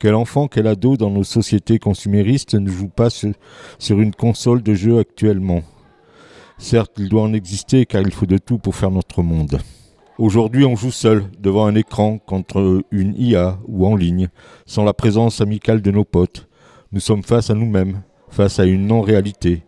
Quel 0.00 0.16
enfant, 0.16 0.48
quel 0.48 0.66
ado 0.66 0.96
dans 0.96 1.10
nos 1.10 1.22
sociétés 1.22 1.78
consuméristes 1.78 2.56
ne 2.56 2.68
joue 2.68 2.88
pas 2.88 3.10
sur 3.10 4.00
une 4.00 4.12
console 4.12 4.64
de 4.64 4.74
jeu 4.74 4.98
actuellement? 4.98 5.62
Certes, 6.58 6.94
il 6.98 7.08
doit 7.10 7.22
en 7.22 7.32
exister 7.32 7.86
car 7.86 8.02
il 8.02 8.12
faut 8.12 8.26
de 8.26 8.38
tout 8.38 8.58
pour 8.58 8.74
faire 8.74 8.90
notre 8.90 9.22
monde. 9.22 9.60
Aujourd'hui, 10.18 10.64
on 10.64 10.74
joue 10.74 10.90
seul, 10.90 11.26
devant 11.38 11.66
un 11.66 11.76
écran, 11.76 12.18
contre 12.18 12.82
une 12.90 13.14
IA 13.16 13.60
ou 13.68 13.86
en 13.86 13.94
ligne, 13.94 14.30
sans 14.66 14.82
la 14.82 14.94
présence 14.94 15.40
amicale 15.40 15.80
de 15.80 15.92
nos 15.92 16.04
potes. 16.04 16.48
Nous 16.94 17.00
sommes 17.00 17.24
face 17.24 17.50
à 17.50 17.54
nous-mêmes, 17.54 18.02
face 18.28 18.60
à 18.60 18.66
une 18.66 18.86
non-réalité, 18.86 19.64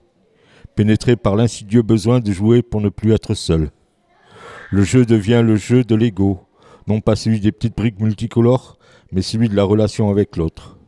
pénétrés 0.77 1.17
par 1.17 1.35
l'insidieux 1.35 1.83
besoin 1.83 2.21
de 2.21 2.31
jouer 2.31 2.63
pour 2.63 2.81
ne 2.81 2.89
plus 2.89 3.13
être 3.15 3.35
seul. 3.35 3.73
Le 4.71 4.85
jeu 4.85 5.05
devient 5.05 5.43
le 5.45 5.57
jeu 5.57 5.83
de 5.83 5.97
l'ego, 5.97 6.39
non 6.87 7.01
pas 7.01 7.17
celui 7.17 7.41
des 7.41 7.51
petites 7.51 7.77
briques 7.77 7.99
multicolores, 7.99 8.79
mais 9.11 9.23
celui 9.23 9.49
de 9.49 9.57
la 9.57 9.65
relation 9.65 10.09
avec 10.09 10.37
l'autre. 10.37 10.79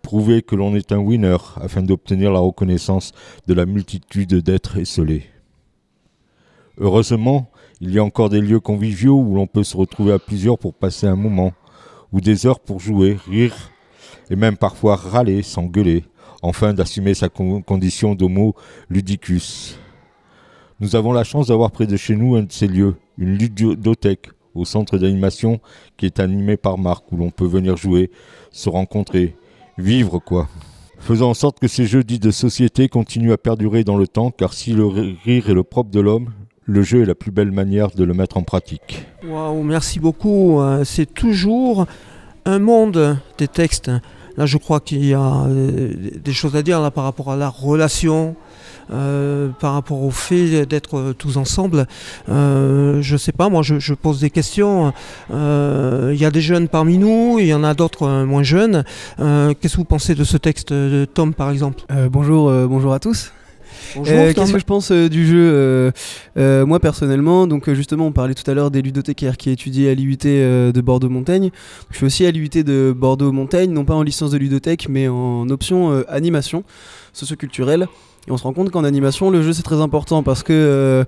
Prouver 0.00 0.40
que 0.40 0.56
l'on 0.56 0.74
est 0.74 0.90
un 0.90 1.00
winner 1.00 1.36
afin 1.60 1.82
d'obtenir 1.82 2.32
la 2.32 2.40
reconnaissance 2.40 3.12
de 3.46 3.52
la 3.52 3.66
multitude 3.66 4.36
d'êtres 4.36 4.78
esselés. 4.78 5.26
Heureusement, 6.78 7.50
il 7.82 7.92
y 7.92 7.98
a 7.98 8.04
encore 8.04 8.30
des 8.30 8.40
lieux 8.40 8.58
conviviaux 8.58 9.20
où 9.20 9.34
l'on 9.34 9.46
peut 9.46 9.64
se 9.64 9.76
retrouver 9.76 10.14
à 10.14 10.18
plusieurs 10.18 10.56
pour 10.56 10.72
passer 10.72 11.06
un 11.06 11.16
moment, 11.16 11.52
ou 12.10 12.22
des 12.22 12.46
heures 12.46 12.60
pour 12.60 12.80
jouer, 12.80 13.18
rire 13.28 13.70
et 14.30 14.36
même 14.36 14.56
parfois 14.56 14.96
râler, 14.96 15.42
s'engueuler, 15.42 16.04
enfin 16.42 16.74
d'assumer 16.74 17.14
sa 17.14 17.28
condition 17.28 18.14
d'homo 18.14 18.54
ludicus. 18.90 19.78
Nous 20.80 20.96
avons 20.96 21.12
la 21.12 21.24
chance 21.24 21.48
d'avoir 21.48 21.70
près 21.70 21.86
de 21.86 21.96
chez 21.96 22.16
nous 22.16 22.34
un 22.34 22.42
de 22.42 22.52
ces 22.52 22.66
lieux, 22.66 22.96
une 23.16 23.36
ludothèque 23.36 24.30
au 24.54 24.64
centre 24.64 24.98
d'animation 24.98 25.60
qui 25.96 26.06
est 26.06 26.20
animé 26.20 26.56
par 26.56 26.78
Marc, 26.78 27.10
où 27.12 27.16
l'on 27.16 27.30
peut 27.30 27.46
venir 27.46 27.76
jouer, 27.76 28.10
se 28.50 28.68
rencontrer, 28.68 29.36
vivre 29.78 30.18
quoi. 30.18 30.48
Faisons 30.98 31.30
en 31.30 31.34
sorte 31.34 31.58
que 31.58 31.68
ces 31.68 31.86
jeux 31.86 32.02
dits 32.02 32.18
de 32.18 32.30
société 32.30 32.88
continuent 32.88 33.32
à 33.32 33.36
perdurer 33.36 33.84
dans 33.84 33.96
le 33.96 34.06
temps, 34.06 34.30
car 34.30 34.52
si 34.52 34.72
le 34.72 34.86
rire 34.86 35.50
est 35.50 35.54
le 35.54 35.62
propre 35.62 35.90
de 35.90 36.00
l'homme, 36.00 36.30
le 36.64 36.82
jeu 36.82 37.02
est 37.02 37.06
la 37.06 37.14
plus 37.14 37.30
belle 37.30 37.52
manière 37.52 37.90
de 37.90 38.04
le 38.04 38.14
mettre 38.14 38.38
en 38.38 38.42
pratique. 38.42 39.06
Waouh, 39.26 39.62
merci 39.62 40.00
beaucoup. 40.00 40.60
Euh, 40.60 40.82
c'est 40.84 41.12
toujours 41.12 41.86
un 42.44 42.58
monde 42.58 43.18
des 43.38 43.48
textes. 43.48 43.90
Là, 44.36 44.46
je 44.46 44.58
crois 44.58 44.80
qu'il 44.80 45.04
y 45.04 45.14
a 45.14 45.44
euh, 45.46 45.92
des 46.22 46.32
choses 46.32 46.56
à 46.56 46.62
dire 46.62 46.80
là, 46.80 46.90
par 46.90 47.04
rapport 47.04 47.30
à 47.30 47.36
la 47.36 47.48
relation, 47.48 48.34
euh, 48.92 49.48
par 49.60 49.74
rapport 49.74 50.02
au 50.02 50.10
fait 50.10 50.66
d'être 50.66 51.12
tous 51.16 51.36
ensemble. 51.36 51.86
Euh, 52.28 53.00
je 53.00 53.16
sais 53.16 53.30
pas, 53.30 53.48
moi 53.48 53.62
je, 53.62 53.78
je 53.78 53.94
pose 53.94 54.18
des 54.18 54.30
questions. 54.30 54.92
Euh, 55.32 56.10
Il 56.12 56.20
y 56.20 56.24
a 56.24 56.32
des 56.32 56.40
jeunes 56.40 56.66
parmi 56.68 56.98
nous, 56.98 57.38
il 57.38 57.46
y 57.46 57.54
en 57.54 57.62
a 57.62 57.74
d'autres 57.74 58.08
euh, 58.08 58.26
moins 58.26 58.42
jeunes. 58.42 58.84
Qu'est-ce 59.18 59.74
que 59.74 59.76
vous 59.76 59.84
pensez 59.84 60.16
de 60.16 60.24
ce 60.24 60.36
texte 60.36 60.72
de 60.72 61.04
Tom 61.04 61.32
par 61.32 61.50
exemple? 61.50 61.84
Bonjour, 62.10 62.50
bonjour 62.66 62.92
à 62.92 62.98
tous. 62.98 63.30
Euh. 63.96 64.32
Qu'est-ce 64.32 64.52
que 64.52 64.58
je 64.58 64.64
pense 64.64 64.90
euh, 64.90 65.08
du 65.08 65.26
jeu 65.26 65.92
euh, 66.36 66.66
Moi 66.66 66.80
personnellement, 66.80 67.46
donc 67.46 67.72
justement, 67.72 68.06
on 68.06 68.12
parlait 68.12 68.34
tout 68.34 68.48
à 68.50 68.54
l'heure 68.54 68.70
des 68.70 68.82
ludothécaires 68.82 69.36
qui 69.36 69.50
étudient 69.50 69.90
à 69.90 69.94
l'IUT 69.94 70.16
de 70.16 70.80
Bordeaux-Montaigne. 70.80 71.50
Je 71.90 71.96
suis 71.96 72.06
aussi 72.06 72.26
à 72.26 72.30
l'IUT 72.30 72.64
de 72.64 72.94
Bordeaux-Montaigne, 72.96 73.70
non 73.70 73.84
pas 73.84 73.94
en 73.94 74.02
licence 74.02 74.30
de 74.30 74.38
ludothèque, 74.38 74.88
mais 74.88 75.08
en 75.08 75.48
option 75.48 76.04
animation 76.08 76.64
socioculturelle. 77.12 77.86
Et 78.26 78.30
on 78.30 78.38
se 78.38 78.44
rend 78.44 78.54
compte 78.54 78.70
qu'en 78.70 78.84
animation, 78.84 79.30
le 79.30 79.42
jeu 79.42 79.52
c'est 79.52 79.62
très 79.62 79.80
important 79.80 80.22
parce 80.22 80.42
que 80.42 81.04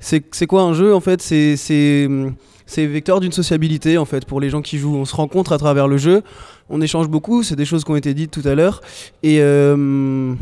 c'est 0.00 0.46
quoi 0.46 0.62
un 0.62 0.74
jeu 0.74 0.94
en 0.94 1.00
fait? 1.00 1.22
C'est 1.22 2.06
hum, 2.06 2.34
c'est 2.66 2.84
vecteur 2.84 3.20
d'une 3.20 3.32
sociabilité 3.32 3.96
en 3.96 4.04
fait 4.04 4.24
pour 4.24 4.40
les 4.40 4.50
gens 4.50 4.60
qui 4.60 4.78
jouent. 4.78 4.96
On 4.96 5.04
se 5.04 5.14
rencontre 5.14 5.52
à 5.52 5.58
travers 5.58 5.88
le 5.88 5.96
jeu, 5.96 6.22
on 6.68 6.80
échange 6.80 7.08
beaucoup, 7.08 7.42
c'est 7.42 7.56
des 7.56 7.64
choses 7.64 7.84
qui 7.84 7.90
ont 7.92 7.96
été 7.96 8.12
dites 8.12 8.32
tout 8.32 8.46
à 8.46 8.54
l'heure. 8.54 8.80
Et 9.22 9.38
euh, 9.40 10.34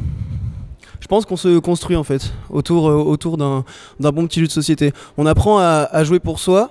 je 1.04 1.06
pense 1.06 1.26
qu'on 1.26 1.36
se 1.36 1.58
construit 1.58 1.96
en 1.96 2.02
fait 2.02 2.32
autour, 2.48 2.88
euh, 2.88 2.94
autour 2.94 3.36
d'un 3.36 3.62
d'un 4.00 4.10
bon 4.10 4.26
petit 4.26 4.40
jeu 4.40 4.46
de 4.46 4.52
société. 4.52 4.90
On 5.18 5.26
apprend 5.26 5.58
à, 5.58 5.86
à 5.92 6.02
jouer 6.02 6.18
pour 6.18 6.38
soi, 6.38 6.70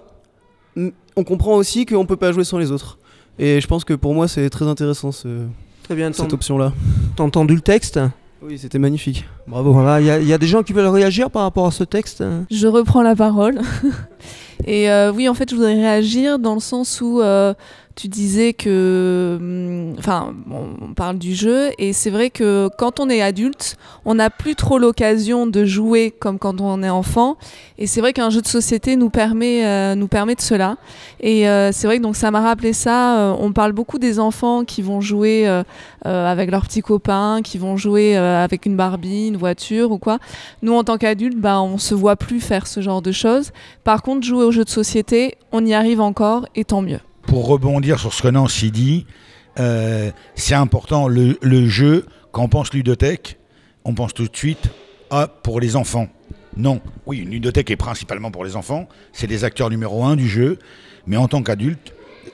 on 1.16 1.24
comprend 1.24 1.54
aussi 1.54 1.86
qu'on 1.86 2.08
peut 2.08 2.16
pas 2.16 2.32
jouer 2.32 2.44
sans 2.44 2.58
les 2.58 2.72
autres. 2.72 2.98
Et 3.38 3.62
je 3.62 3.68
pense 3.68 3.84
que 3.84 3.94
pour 3.94 4.16
moi 4.16 4.28
c'est 4.28 4.50
très 4.50 4.66
intéressant 4.66 5.12
ce- 5.12 5.46
Très 5.84 5.94
bien, 5.96 6.12
cette 6.14 6.34
option-là. 6.34 6.74
t'as 7.16 7.24
entendu 7.24 7.54
le 7.54 7.62
texte? 7.62 8.00
Oui, 8.42 8.58
c'était 8.58 8.80
magnifique. 8.80 9.26
Bravo. 9.48 9.72
Voilà, 9.72 10.02
il 10.02 10.08
y, 10.08 10.10
a- 10.10 10.20
il 10.20 10.28
y 10.28 10.34
a 10.34 10.38
des 10.40 10.48
gens 10.48 10.64
qui 10.64 10.74
veulent 10.74 10.88
réagir 10.88 11.30
par 11.30 11.44
rapport 11.44 11.68
à 11.68 11.72
ce 11.72 11.84
texte? 11.84 12.24
Je 12.50 12.68
reprends 12.68 13.04
la 13.04 13.16
parole. 13.16 13.62
Et 14.66 14.90
euh, 14.90 15.12
oui, 15.14 15.28
en 15.30 15.34
fait, 15.34 15.50
je 15.50 15.56
voudrais 15.56 15.76
réagir 15.76 16.40
dans 16.40 16.54
le 16.56 16.60
sens 16.60 17.00
où 17.02 17.22
euh, 17.22 17.54
tu 17.96 18.08
disais 18.08 18.54
que. 18.54 19.38
hum, 19.40 19.96
Enfin, 20.00 20.34
on 20.52 20.94
parle 20.94 21.18
du 21.18 21.34
jeu, 21.36 21.70
et 21.78 21.94
c'est 21.94 22.10
vrai 22.10 22.30
que 22.30 22.70
quand 22.78 23.00
on 23.00 23.10
est 23.10 23.22
adulte, 23.22 23.78
on 24.06 24.16
n'a 24.16 24.30
plus 24.30 24.56
trop 24.56 24.78
l'occasion 24.78 25.46
de 25.48 25.66
jouer 25.66 26.12
comme 26.12 26.40
quand 26.40 26.60
on 26.62 26.82
est 26.84 26.90
enfant. 26.90 27.38
Et 27.78 27.88
c'est 27.88 28.02
vrai 28.02 28.12
qu'un 28.14 28.30
jeu 28.30 28.42
de 28.42 28.48
société 28.48 28.96
nous 28.96 29.10
permet, 29.10 29.66
euh, 29.66 29.96
nous 29.96 30.08
permet 30.08 30.36
de 30.36 30.42
cela. 30.42 30.78
Et 31.20 31.48
euh, 31.48 31.72
c'est 31.72 31.88
vrai 31.88 31.98
que 31.98 32.04
donc, 32.04 32.16
ça 32.16 32.32
m'a 32.32 32.42
rappelé 32.42 32.74
ça. 32.74 33.18
euh, 33.20 33.36
on 33.40 33.54
parle 33.54 33.72
beaucoup 33.72 34.00
des 34.00 34.20
enfants 34.20 34.64
qui 34.66 34.82
vont 34.82 35.00
jouer 35.02 35.48
avec 36.04 36.52
leurs 36.52 36.64
petits 36.64 36.82
copains, 36.82 37.42
qui 37.44 37.58
vont 37.58 37.78
jouer 37.78 38.16
avec 38.18 38.66
une 38.66 38.76
Barbie, 38.76 39.28
une 39.28 39.38
voiture 39.38 39.92
ou 39.92 39.98
quoi. 40.00 40.20
Nous, 40.62 40.74
en 40.74 40.84
tant 40.84 40.98
qu'adultes, 40.98 41.38
bah, 41.38 41.62
on 41.62 41.78
se 41.78 41.96
voit 41.96 42.16
plus 42.16 42.40
faire 42.42 42.68
ce 42.68 42.82
genre 42.82 43.02
de 43.02 43.12
choses. 43.12 43.52
Par 43.84 44.02
contre, 44.02 44.26
jouer 44.26 44.44
aux 44.44 44.52
jeux 44.52 44.66
de 44.66 44.70
société, 44.70 45.36
on 45.52 45.66
y 45.66 45.74
arrive 45.74 46.02
encore 46.02 46.48
et 46.56 46.66
tant 46.66 46.82
mieux. 46.82 47.00
Pour 47.28 47.48
rebondir 47.48 48.00
sur 48.00 48.14
ce 48.14 48.22
que 48.22 48.28
Nancy 48.28 48.72
dit, 48.72 49.06
euh, 49.60 50.12
c'est 50.36 50.56
important, 50.56 51.08
le, 51.08 51.68
jeu, 51.68 52.06
quand 52.32 52.44
on 52.44 52.48
pense 52.50 52.74
ludothèque, 52.74 53.38
on 53.86 53.94
pense 53.94 54.14
tout 54.14 54.28
de 54.28 54.36
suite 54.36 54.70
à 55.10 55.28
pour 55.28 55.60
les 55.60 55.76
enfants. 55.76 56.08
Non, 56.56 56.82
oui, 57.06 57.20
une 57.20 57.32
ludothèque 57.32 57.72
est 57.72 57.78
principalement 57.78 58.32
pour 58.32 58.46
les 58.46 58.56
enfants, 58.56 58.88
c'est 59.12 59.28
les 59.28 59.44
acteurs 59.44 59.70
numéro 59.70 60.04
un 60.04 60.16
du 60.16 60.28
jeu, 60.28 60.60
mais 61.08 61.18
en 61.18 61.28
tant 61.28 61.42
qu'adulte, 61.42 61.94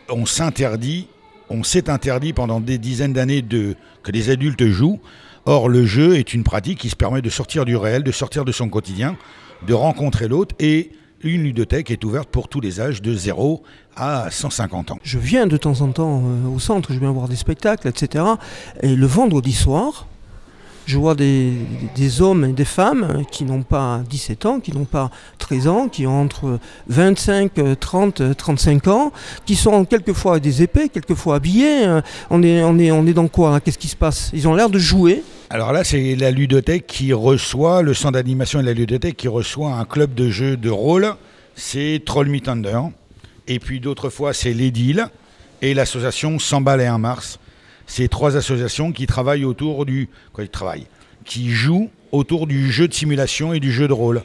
on 0.10 0.26
s'interdit, 0.26 1.08
on 1.50 1.64
s'est 1.64 1.90
interdit 1.90 2.34
pendant 2.34 2.60
des 2.60 2.78
dizaines 2.78 3.14
d'années 3.14 3.42
de, 3.42 3.76
que 4.04 4.12
les 4.12 4.30
adultes 4.30 4.66
jouent. 4.68 5.00
Or, 5.46 5.70
le 5.70 5.86
jeu 5.86 6.18
est 6.18 6.34
une 6.34 6.44
pratique 6.44 6.80
qui 6.80 6.90
se 6.90 6.96
permet 6.96 7.22
de 7.22 7.30
sortir 7.30 7.66
du 7.66 7.76
réel, 7.76 8.04
de 8.04 8.12
sortir 8.12 8.44
de 8.46 8.52
son 8.52 8.70
quotidien, 8.70 9.18
de 9.66 9.74
rencontrer 9.74 10.28
l'autre, 10.28 10.54
et 10.60 10.92
une 11.24 11.44
ludothèque 11.44 11.92
est 11.92 12.04
ouverte 12.04 12.30
pour 12.30 12.48
tous 12.48 12.60
les 12.60 12.82
âges, 12.82 13.02
de 13.02 13.14
0 13.14 13.64
à 13.96 14.30
150 14.30 14.92
ans. 14.92 15.00
Je 15.04 15.20
viens 15.20 15.48
de 15.48 15.58
temps 15.58 15.82
en 15.82 15.92
temps 15.92 16.22
euh, 16.26 16.48
au 16.48 16.60
centre, 16.60 16.94
je 16.94 17.00
viens 17.00 17.12
voir 17.12 17.28
des 17.28 17.36
spectacles, 17.36 17.88
etc. 17.88 18.26
Et 18.82 18.96
le 18.96 19.06
vendredi 19.06 19.54
soir, 19.54 20.08
je 20.90 20.98
vois 20.98 21.14
des, 21.14 21.54
hommes 22.20 22.46
et 22.46 22.52
des 22.52 22.66
femmes 22.66 23.24
qui 23.32 23.44
n'ont 23.44 23.62
pas 23.62 24.02
17 24.10 24.46
ans, 24.48 24.60
qui 24.60 24.72
n'ont 24.72 24.86
pas 24.86 25.12
13 25.38 25.68
ans, 25.68 25.88
qui 25.88 26.08
ont 26.08 26.20
entre 26.20 26.58
25, 26.88 27.60
euh, 27.60 27.76
30, 27.76 28.22
euh, 28.22 28.34
35 28.34 28.88
ans, 28.88 29.12
qui 29.46 29.56
sont 29.56 29.86
quelquefois 29.86 30.40
des 30.40 30.64
épées, 30.64 30.90
quelquefois 30.90 31.36
habillés. 31.36 31.86
Euh, 31.86 32.02
On 32.32 32.42
est, 32.42 32.64
on 32.64 32.80
est, 32.80 32.90
on 32.90 33.06
est 33.06 33.14
dans 33.14 33.28
quoi 33.28 33.60
Qu'est-ce 33.60 33.78
qui 33.78 33.88
se 33.88 33.96
passe? 33.96 34.32
Ils 34.34 34.48
ont 34.48 34.56
l'air 34.56 34.72
de 34.72 34.80
jouer. 34.80 35.22
Alors 35.52 35.74
là, 35.74 35.84
c'est 35.84 36.16
la 36.16 36.32
ludothèque 36.32 36.88
qui 36.88 37.14
reçoit, 37.14 37.84
le 37.84 37.94
centre 37.94 38.14
d'animation 38.14 38.60
et 38.60 38.64
la 38.64 38.74
ludothèque 38.74 39.16
qui 39.18 39.28
reçoit 39.28 39.74
un 39.74 39.86
club 39.86 40.16
de 40.16 40.30
jeux 40.30 40.58
de 40.58 40.72
rôle, 40.72 41.14
c'est 41.54 42.02
Troll 42.04 42.30
Me 42.30 42.40
Thunder. 42.40 42.80
Et 43.48 43.60
puis 43.60 43.80
d'autres 43.80 44.10
fois, 44.10 44.34
c'est 44.34 44.54
l'Edile 44.54 45.06
et 45.62 45.76
l'association 45.76 46.40
100 46.40 46.62
balles 46.62 46.82
et 46.82 46.88
1 46.88 46.98
mars. 46.98 47.38
C'est 47.90 48.08
trois 48.08 48.38
associations 48.38 48.92
qui 48.92 49.08
travaillent 49.08 49.44
autour 49.44 49.84
du... 49.84 50.10
Quoi, 50.32 50.44
ils 50.44 50.50
travaillent 50.50 50.86
Qui 51.26 51.50
jouent 51.50 51.90
autour 52.12 52.46
du 52.46 52.72
jeu 52.72 52.88
de 52.88 52.94
simulation 52.94 53.52
et 53.52 53.60
du 53.60 53.72
jeu 53.72 53.88
de 53.88 53.94
rôle. 53.94 54.22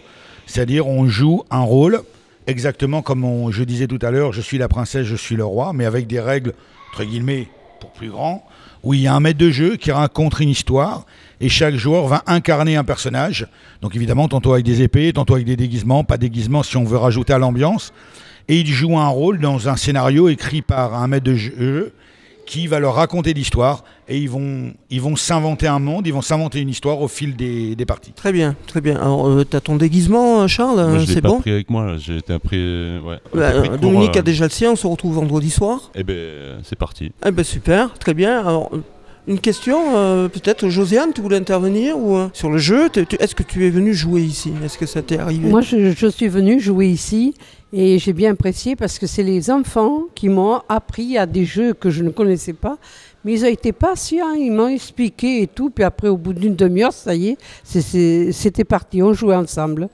C'est-à-dire, 0.46 0.86
on 0.86 1.08
joue 1.08 1.44
un 1.50 1.62
rôle, 1.62 2.02
exactement 2.46 3.00
comme 3.00 3.50
je 3.50 3.64
disais 3.64 3.86
tout 3.86 3.98
à 4.02 4.10
l'heure, 4.10 4.34
je 4.34 4.42
suis 4.42 4.58
la 4.58 4.68
princesse, 4.68 5.06
je 5.06 5.16
suis 5.16 5.34
le 5.34 5.46
roi, 5.46 5.72
mais 5.72 5.86
avec 5.86 6.06
des 6.06 6.20
règles, 6.20 6.52
entre 6.92 7.04
guillemets, 7.04 7.48
pour 7.80 7.90
plus 7.92 8.10
grands, 8.10 8.46
où 8.82 8.92
il 8.92 9.00
y 9.00 9.06
a 9.06 9.14
un 9.14 9.20
maître 9.20 9.38
de 9.38 9.50
jeu 9.50 9.76
qui 9.76 9.90
raconte 9.90 10.40
une 10.40 10.50
histoire 10.50 11.06
et 11.40 11.48
chaque 11.48 11.76
joueur 11.76 12.06
va 12.06 12.22
incarner 12.26 12.76
un 12.76 12.84
personnage. 12.84 13.48
Donc 13.80 13.96
évidemment, 13.96 14.28
tantôt 14.28 14.52
avec 14.52 14.66
des 14.66 14.82
épées, 14.82 15.14
tantôt 15.14 15.34
avec 15.34 15.46
des 15.46 15.56
déguisements, 15.56 16.04
pas 16.04 16.18
déguisements 16.18 16.62
si 16.62 16.76
on 16.76 16.84
veut 16.84 16.98
rajouter 16.98 17.32
à 17.32 17.38
l'ambiance. 17.38 17.94
Et 18.46 18.60
il 18.60 18.66
joue 18.66 18.98
un 18.98 19.08
rôle 19.08 19.40
dans 19.40 19.70
un 19.70 19.76
scénario 19.76 20.28
écrit 20.28 20.60
par 20.60 20.92
un 20.94 21.08
maître 21.08 21.24
de 21.24 21.34
jeu 21.34 21.94
qui 22.46 22.66
va 22.66 22.78
leur 22.78 22.94
raconter 22.94 23.32
l'histoire 23.34 23.84
et 24.08 24.18
ils 24.18 24.28
vont 24.28 24.72
ils 24.90 25.00
vont 25.00 25.16
s'inventer 25.16 25.66
un 25.66 25.78
monde, 25.78 26.06
ils 26.06 26.12
vont 26.12 26.20
s'inventer 26.22 26.60
une 26.60 26.68
histoire 26.68 27.00
au 27.00 27.08
fil 27.08 27.36
des, 27.36 27.74
des 27.74 27.86
parties. 27.86 28.12
Très 28.12 28.32
bien, 28.32 28.54
très 28.66 28.80
bien. 28.80 28.96
Alors, 28.96 29.26
euh, 29.28 29.44
t'as 29.44 29.60
ton 29.60 29.76
déguisement, 29.76 30.42
euh, 30.42 30.46
Charles 30.46 30.76
Moi, 30.76 30.84
euh, 30.84 30.98
je 31.00 31.06
l'ai 31.06 31.14
C'est 31.14 31.22
pas 31.22 31.28
bon 31.28 31.40
pris 31.40 31.50
avec 31.52 31.70
moi, 31.70 31.96
j'ai 31.98 32.18
été 32.18 32.32
appris. 32.32 32.56
euh, 32.58 33.00
Ouais, 33.00 33.18
Bah, 33.34 33.52
j'ai 33.52 33.58
pris 33.60 33.68
euh, 33.68 33.70
cours, 33.72 33.78
Dominique 33.78 34.16
euh, 34.16 34.20
a 34.20 34.22
déjà 34.22 34.44
le 34.44 34.50
sien, 34.50 34.72
on 34.72 34.76
se 34.76 34.86
retrouve 34.86 35.14
vendredi 35.14 35.50
soir. 35.50 35.90
Eh 35.94 36.02
ben, 36.04 36.14
euh, 36.14 36.58
c'est 36.64 36.78
parti. 36.78 37.12
Eh 37.26 37.30
ben 37.30 37.44
super, 37.44 37.94
très 37.94 38.14
bien. 38.14 38.40
Alors, 38.40 38.70
euh, 38.74 38.82
une 39.26 39.38
question, 39.38 39.96
euh, 39.96 40.28
peut-être 40.28 40.68
Josiane, 40.68 41.12
tu 41.14 41.20
voulais 41.22 41.36
intervenir 41.36 41.98
ou 41.98 42.16
euh, 42.16 42.28
sur 42.32 42.50
le 42.50 42.58
jeu 42.58 42.90
Est-ce 43.18 43.34
que 43.34 43.42
tu 43.42 43.66
es 43.66 43.70
venu 43.70 43.94
jouer 43.94 44.22
ici? 44.22 44.52
Est-ce 44.62 44.76
que 44.76 44.86
ça 44.86 45.00
t'est 45.02 45.18
arrivé? 45.18 45.48
Moi, 45.48 45.62
je, 45.62 45.92
je 45.92 46.06
suis 46.06 46.28
venue 46.28 46.60
jouer 46.60 46.88
ici 46.88 47.34
et 47.72 47.98
j'ai 47.98 48.12
bien 48.12 48.32
apprécié 48.32 48.76
parce 48.76 48.98
que 48.98 49.06
c'est 49.06 49.22
les 49.22 49.50
enfants 49.50 50.02
qui 50.14 50.28
m'ont 50.28 50.60
appris 50.68 51.16
à 51.16 51.26
des 51.26 51.44
jeux 51.44 51.72
que 51.72 51.90
je 51.90 52.02
ne 52.02 52.10
connaissais 52.10 52.52
pas. 52.52 52.78
Mais 53.24 53.32
ils 53.32 53.44
ont 53.44 53.48
été 53.48 53.72
patients, 53.72 54.32
ils 54.32 54.52
m'ont 54.52 54.68
expliqué 54.68 55.42
et 55.42 55.46
tout. 55.46 55.70
Puis 55.70 55.84
après, 55.84 56.08
au 56.08 56.18
bout 56.18 56.34
d'une 56.34 56.54
demi-heure, 56.54 56.92
ça 56.92 57.14
y 57.14 57.28
est, 57.28 57.38
c'était 57.64 58.64
parti, 58.64 59.02
on 59.02 59.14
jouait 59.14 59.36
ensemble. 59.36 59.88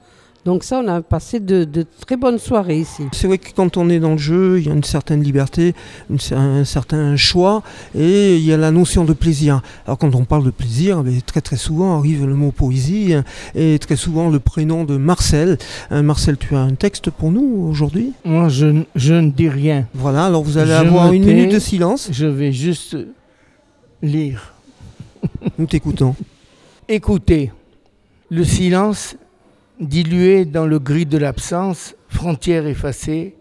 Donc 0.47 0.65
ça, 0.65 0.81
on 0.83 0.89
a 0.89 1.03
passé 1.03 1.39
de, 1.39 1.65
de 1.65 1.85
très 2.07 2.17
bonnes 2.17 2.39
soirées 2.39 2.79
ici. 2.81 3.03
C'est 3.13 3.27
vrai 3.27 3.37
que 3.37 3.49
quand 3.55 3.77
on 3.77 3.91
est 3.91 4.01
dans 4.01 4.13
le 4.13 4.19
jeu, 4.19 4.59
il 4.59 4.67
y 4.67 4.71
a 4.71 4.73
une 4.73 4.85
certaine 4.85 5.23
liberté, 5.23 5.75
une 6.09 6.17
un 6.35 6.65
certain 6.65 7.15
choix 7.17 7.63
et 7.95 8.37
il 8.37 8.43
y 8.45 8.51
a 8.53 8.57
la 8.57 8.71
notion 8.71 9.05
de 9.05 9.13
plaisir. 9.13 9.61
Alors 9.87 9.99
quand 9.99 10.15
on 10.15 10.25
parle 10.25 10.45
de 10.45 10.51
plaisir, 10.51 11.05
très 11.27 11.43
très 11.43 11.57
souvent 11.57 11.99
arrive 11.99 12.25
le 12.25 12.35
mot 12.35 12.53
poésie 12.53 13.13
hein, 13.13 13.25
et 13.55 13.79
très 13.79 13.97
souvent 13.97 14.31
le 14.31 14.41
prénom 14.41 14.85
de 14.85 14.97
Marcel. 14.97 15.59
Euh, 15.93 16.03
Marcel, 16.03 16.39
tu 16.39 16.55
as 16.57 16.61
un 16.61 16.75
texte 16.75 17.11
pour 17.11 17.31
nous 17.33 17.67
aujourd'hui? 17.71 18.15
Moi, 18.25 18.49
je, 18.49 18.83
je 18.97 19.15
ne 19.15 19.31
dis 19.31 19.49
rien. 19.51 19.87
Voilà, 19.93 20.25
alors 20.25 20.43
vous 20.43 20.57
allez 20.57 20.71
Je 20.71 20.75
avoir 20.77 21.13
une 21.13 21.25
tais. 21.25 21.35
minute 21.35 21.53
de 21.53 21.59
silence. 21.59 22.09
Je 22.13 22.27
vais 22.27 22.53
juste 22.53 22.97
lire. 24.03 24.55
Nous 25.59 25.67
t'écoutons. 25.67 26.15
Écoutez, 26.89 27.53
le 28.31 28.43
silence, 28.45 29.17
dilué 29.81 30.45
dans 30.45 30.67
le 30.67 30.79
gris 30.79 31.07
de 31.07 31.19
l'absence, 31.19 31.97
frontière 32.09 32.67
effacée, 32.67 33.37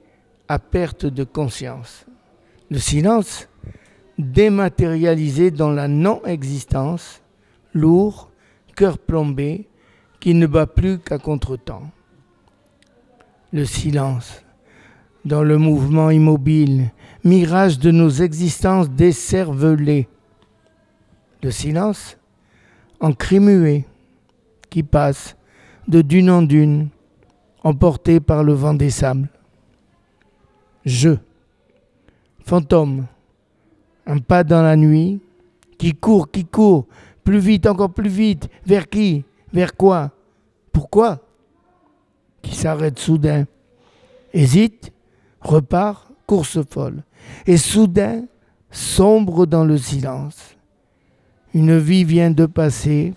à 0.48 0.58
perte 0.58 1.06
de 1.06 1.24
conscience. 1.24 2.06
Le 2.72 2.80
silence, 2.80 3.48
dématérialisé 4.18 5.52
dans 5.52 5.72
la 5.72 5.88
non-existence, 5.88 7.22
lourd, 7.74 8.32
cœur 8.76 8.98
plombé, 8.98 9.68
qui 10.20 10.34
ne 10.34 10.48
bat 10.48 10.68
plus 10.68 11.00
qu'à 11.00 11.18
contre-temps. 11.18 11.90
Le 13.52 13.66
silence, 13.66 14.44
dans 15.26 15.44
le 15.44 15.58
mouvement 15.58 16.10
immobile, 16.10 16.92
mirage 17.24 17.80
de 17.80 17.92
nos 17.92 18.10
existences 18.10 18.90
décervelées. 18.90 20.08
Le 21.42 21.52
silence, 21.52 22.18
en 23.00 23.14
cri 23.14 23.40
muet, 23.40 23.86
qui 24.70 24.84
passe 24.84 25.36
de 25.90 26.04
dune 26.04 26.30
en 26.30 26.44
dune, 26.44 26.90
emporté 27.64 28.20
par 28.20 28.44
le 28.44 28.54
vent 28.54 28.76
des 28.76 28.92
sables. 28.92 29.28
Je, 30.86 31.16
fantôme, 32.46 33.08
Un 34.06 34.20
pas 34.20 34.44
dans 34.44 34.62
la 34.62 34.76
nuit, 34.76 35.20
qui 35.78 35.94
court, 35.94 36.32
qui 36.32 36.46
court, 36.46 36.86
plus 37.24 37.40
vite, 37.40 37.68
encore 37.68 37.92
plus 37.92 38.10
vite. 38.10 38.50
Vers 38.66 38.88
qui 38.88 39.24
Vers 39.52 39.76
quoi 39.76 40.12
Pourquoi 40.72 41.20
Qui 42.42 42.56
s'arrête 42.56 42.98
soudain, 42.98 43.46
hésite, 44.34 44.92
repart, 45.42 46.12
course 46.26 46.60
folle. 46.70 47.04
Et 47.46 47.58
soudain, 47.58 48.26
sombre 48.72 49.46
dans 49.46 49.66
le 49.66 49.78
silence. 49.78 50.56
Une 51.54 51.78
vie 51.78 52.04
vient 52.04 52.32
de 52.32 52.46
passer, 52.46 53.14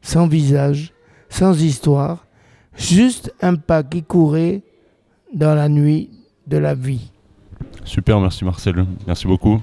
sans 0.00 0.26
visage, 0.26 0.92
sans 1.28 1.62
histoire, 1.62 2.24
juste 2.76 3.34
un 3.40 3.56
pas 3.56 3.82
qui 3.82 4.02
courait 4.02 4.62
dans 5.34 5.54
la 5.54 5.68
nuit 5.68 6.10
de 6.46 6.56
la 6.56 6.74
vie. 6.74 7.10
Super, 7.84 8.20
merci 8.20 8.44
Marcel. 8.44 8.86
Merci 9.06 9.26
beaucoup. 9.26 9.60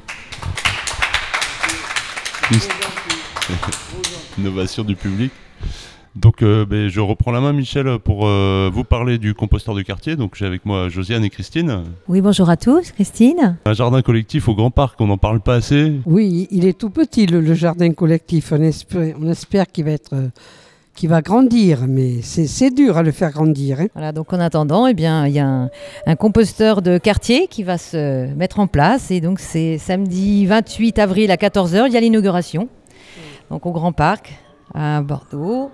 Innovation 4.38 4.84
du 4.84 4.96
public. 4.96 5.32
Donc 6.16 6.42
euh, 6.42 6.66
ben, 6.66 6.88
je 6.88 7.02
reprends 7.02 7.32
la 7.32 7.42
main 7.42 7.52
Michel 7.52 8.00
pour 8.00 8.26
euh, 8.26 8.70
vous 8.74 8.86
parler 8.86 9.18
du 9.18 9.34
composteur 9.34 9.76
de 9.76 9.82
quartier. 9.82 10.16
Donc 10.16 10.36
j'ai 10.36 10.46
avec 10.46 10.66
moi 10.66 10.88
Josiane 10.88 11.26
et 11.26 11.30
Christine. 11.30 11.84
Oui, 12.08 12.22
bonjour 12.22 12.50
à 12.50 12.56
tous, 12.56 12.92
Christine. 12.92 13.58
Un 13.66 13.74
jardin 13.74 14.02
collectif 14.02 14.48
au 14.48 14.56
Grand 14.56 14.72
Parc, 14.72 15.00
on 15.02 15.08
n'en 15.08 15.18
parle 15.18 15.42
pas 15.42 15.56
assez. 15.56 16.00
Oui, 16.06 16.48
il 16.52 16.66
est 16.66 16.78
tout 16.78 16.90
petit 16.90 17.26
le, 17.26 17.42
le 17.42 17.54
jardin 17.54 17.92
collectif. 17.92 18.54
On 18.54 18.62
espère, 18.62 19.16
on 19.20 19.28
espère 19.30 19.68
qu'il 19.68 19.84
va 19.86 19.92
être, 19.92 20.16
qu'il 20.96 21.10
va 21.10 21.22
grandir, 21.22 21.86
mais 21.88 22.22
c'est 22.22 22.48
c'est 22.48 22.72
dur 22.72 22.98
à 22.98 23.04
le 23.04 23.12
faire 23.12 23.32
grandir. 23.32 23.82
hein. 23.82 23.88
Voilà, 23.94 24.12
donc 24.12 24.32
en 24.34 24.40
attendant, 24.40 24.88
eh 24.88 24.94
bien, 24.94 25.28
il 25.28 25.34
y 25.34 25.40
a 25.40 25.46
un, 25.48 25.70
un 26.06 26.16
composteur 26.16 26.82
de 26.82 26.98
quartier 26.98 27.48
qui 27.48 27.64
va 27.64 27.78
se 27.78 28.34
mettre 28.34 28.60
en 28.60 28.68
place. 28.68 29.12
Et 29.12 29.20
donc 29.22 29.40
c'est 29.40 29.78
samedi 29.78 30.46
28 30.46 30.98
avril 31.00 31.32
à 31.32 31.36
14h, 31.36 31.84
il 31.88 31.94
y 31.94 31.98
a 31.98 32.00
l'inauguration. 32.00 32.70
Donc 33.52 33.66
au 33.66 33.72
Grand 33.72 33.92
Parc 33.92 34.34
à 34.74 35.02
Bordeaux. 35.02 35.70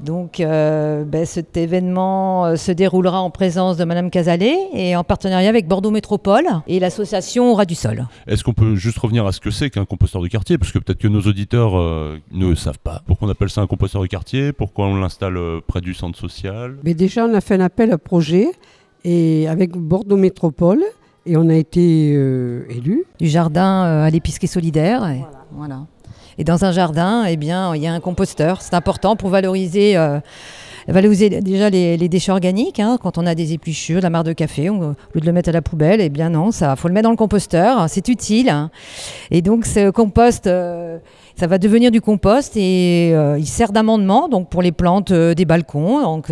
Donc 0.00 0.38
euh, 0.38 1.04
ben, 1.04 1.26
cet 1.26 1.56
événement 1.56 2.46
euh, 2.46 2.56
se 2.56 2.70
déroulera 2.70 3.20
en 3.20 3.30
présence 3.30 3.76
de 3.76 3.84
Madame 3.84 4.10
Casalet 4.10 4.56
et 4.72 4.94
en 4.94 5.02
partenariat 5.02 5.48
avec 5.48 5.66
Bordeaux 5.66 5.90
Métropole 5.90 6.46
et 6.68 6.78
l'association 6.78 7.50
Aura 7.50 7.64
du 7.64 7.74
Sol. 7.74 8.06
Est-ce 8.26 8.44
qu'on 8.44 8.54
peut 8.54 8.76
juste 8.76 8.98
revenir 8.98 9.26
à 9.26 9.32
ce 9.32 9.40
que 9.40 9.50
c'est 9.50 9.70
qu'un 9.70 9.84
composteur 9.84 10.22
de 10.22 10.28
quartier? 10.28 10.56
Parce 10.56 10.70
que 10.70 10.78
peut-être 10.78 11.00
que 11.00 11.08
nos 11.08 11.22
auditeurs 11.22 11.76
euh, 11.76 12.18
ne 12.30 12.54
savent 12.54 12.78
pas. 12.78 13.02
Pourquoi 13.06 13.28
on 13.28 13.30
appelle 13.30 13.50
ça 13.50 13.60
un 13.60 13.66
composteur 13.66 14.02
de 14.02 14.06
quartier 14.06 14.52
Pourquoi 14.52 14.86
on 14.86 14.96
l'installe 14.96 15.38
près 15.66 15.80
du 15.80 15.94
centre 15.94 16.18
social 16.18 16.76
Mais 16.84 16.94
déjà, 16.94 17.24
on 17.24 17.34
a 17.34 17.40
fait 17.40 17.54
un 17.54 17.60
appel 17.60 17.90
à 17.90 17.98
projet 17.98 18.48
et 19.04 19.48
avec 19.48 19.76
Bordeaux 19.76 20.16
Métropole 20.16 20.84
et 21.26 21.36
on 21.36 21.48
a 21.48 21.54
été 21.54 22.14
euh, 22.14 22.64
élu. 22.70 23.04
Du 23.18 23.28
jardin 23.28 23.82
à 23.82 24.10
l'épicerie 24.10 24.46
solidaire. 24.46 25.08
Et, 25.08 25.22
voilà. 25.52 25.86
Et 26.38 26.44
dans 26.44 26.64
un 26.64 26.72
jardin, 26.72 27.24
eh 27.26 27.36
bien, 27.36 27.74
il 27.74 27.82
y 27.82 27.86
a 27.86 27.92
un 27.92 28.00
composteur. 28.00 28.62
C'est 28.62 28.74
important 28.74 29.16
pour 29.16 29.28
valoriser, 29.28 29.96
euh, 29.96 30.20
valoriser 30.86 31.28
déjà 31.40 31.68
les, 31.68 31.96
les 31.96 32.08
déchets 32.08 32.30
organiques. 32.32 32.78
hein. 32.80 32.96
Quand 33.02 33.18
on 33.18 33.26
a 33.26 33.34
des 33.34 33.52
épluchures, 33.52 33.98
de 33.98 34.02
la 34.04 34.10
marre 34.10 34.24
de 34.24 34.32
café, 34.32 34.70
on- 34.70 34.80
au 34.80 34.94
lieu 35.14 35.20
de 35.20 35.26
le 35.26 35.32
mettre 35.32 35.48
à 35.48 35.52
la 35.52 35.62
poubelle, 35.62 36.00
eh 36.00 36.08
bien 36.08 36.30
non, 36.30 36.50
ça 36.52 36.76
faut 36.76 36.88
le 36.88 36.94
mettre 36.94 37.04
dans 37.04 37.10
le 37.10 37.16
composteur. 37.16 37.86
C'est 37.88 38.06
utile. 38.08 38.48
hein. 38.50 38.70
Et 39.30 39.42
donc 39.42 39.66
ce 39.66 39.90
compost, 39.90 40.46
euh, 40.46 40.98
ça 41.36 41.46
va 41.48 41.58
devenir 41.58 41.90
du 41.90 42.00
compost 42.00 42.56
et 42.56 43.10
euh, 43.14 43.36
il 43.38 43.46
sert 43.46 43.72
d'amendement 43.72 44.28
donc 44.28 44.48
pour 44.48 44.62
les 44.62 44.72
plantes 44.72 45.10
euh, 45.10 45.34
des 45.34 45.44
balcons. 45.44 46.00
Donc 46.02 46.30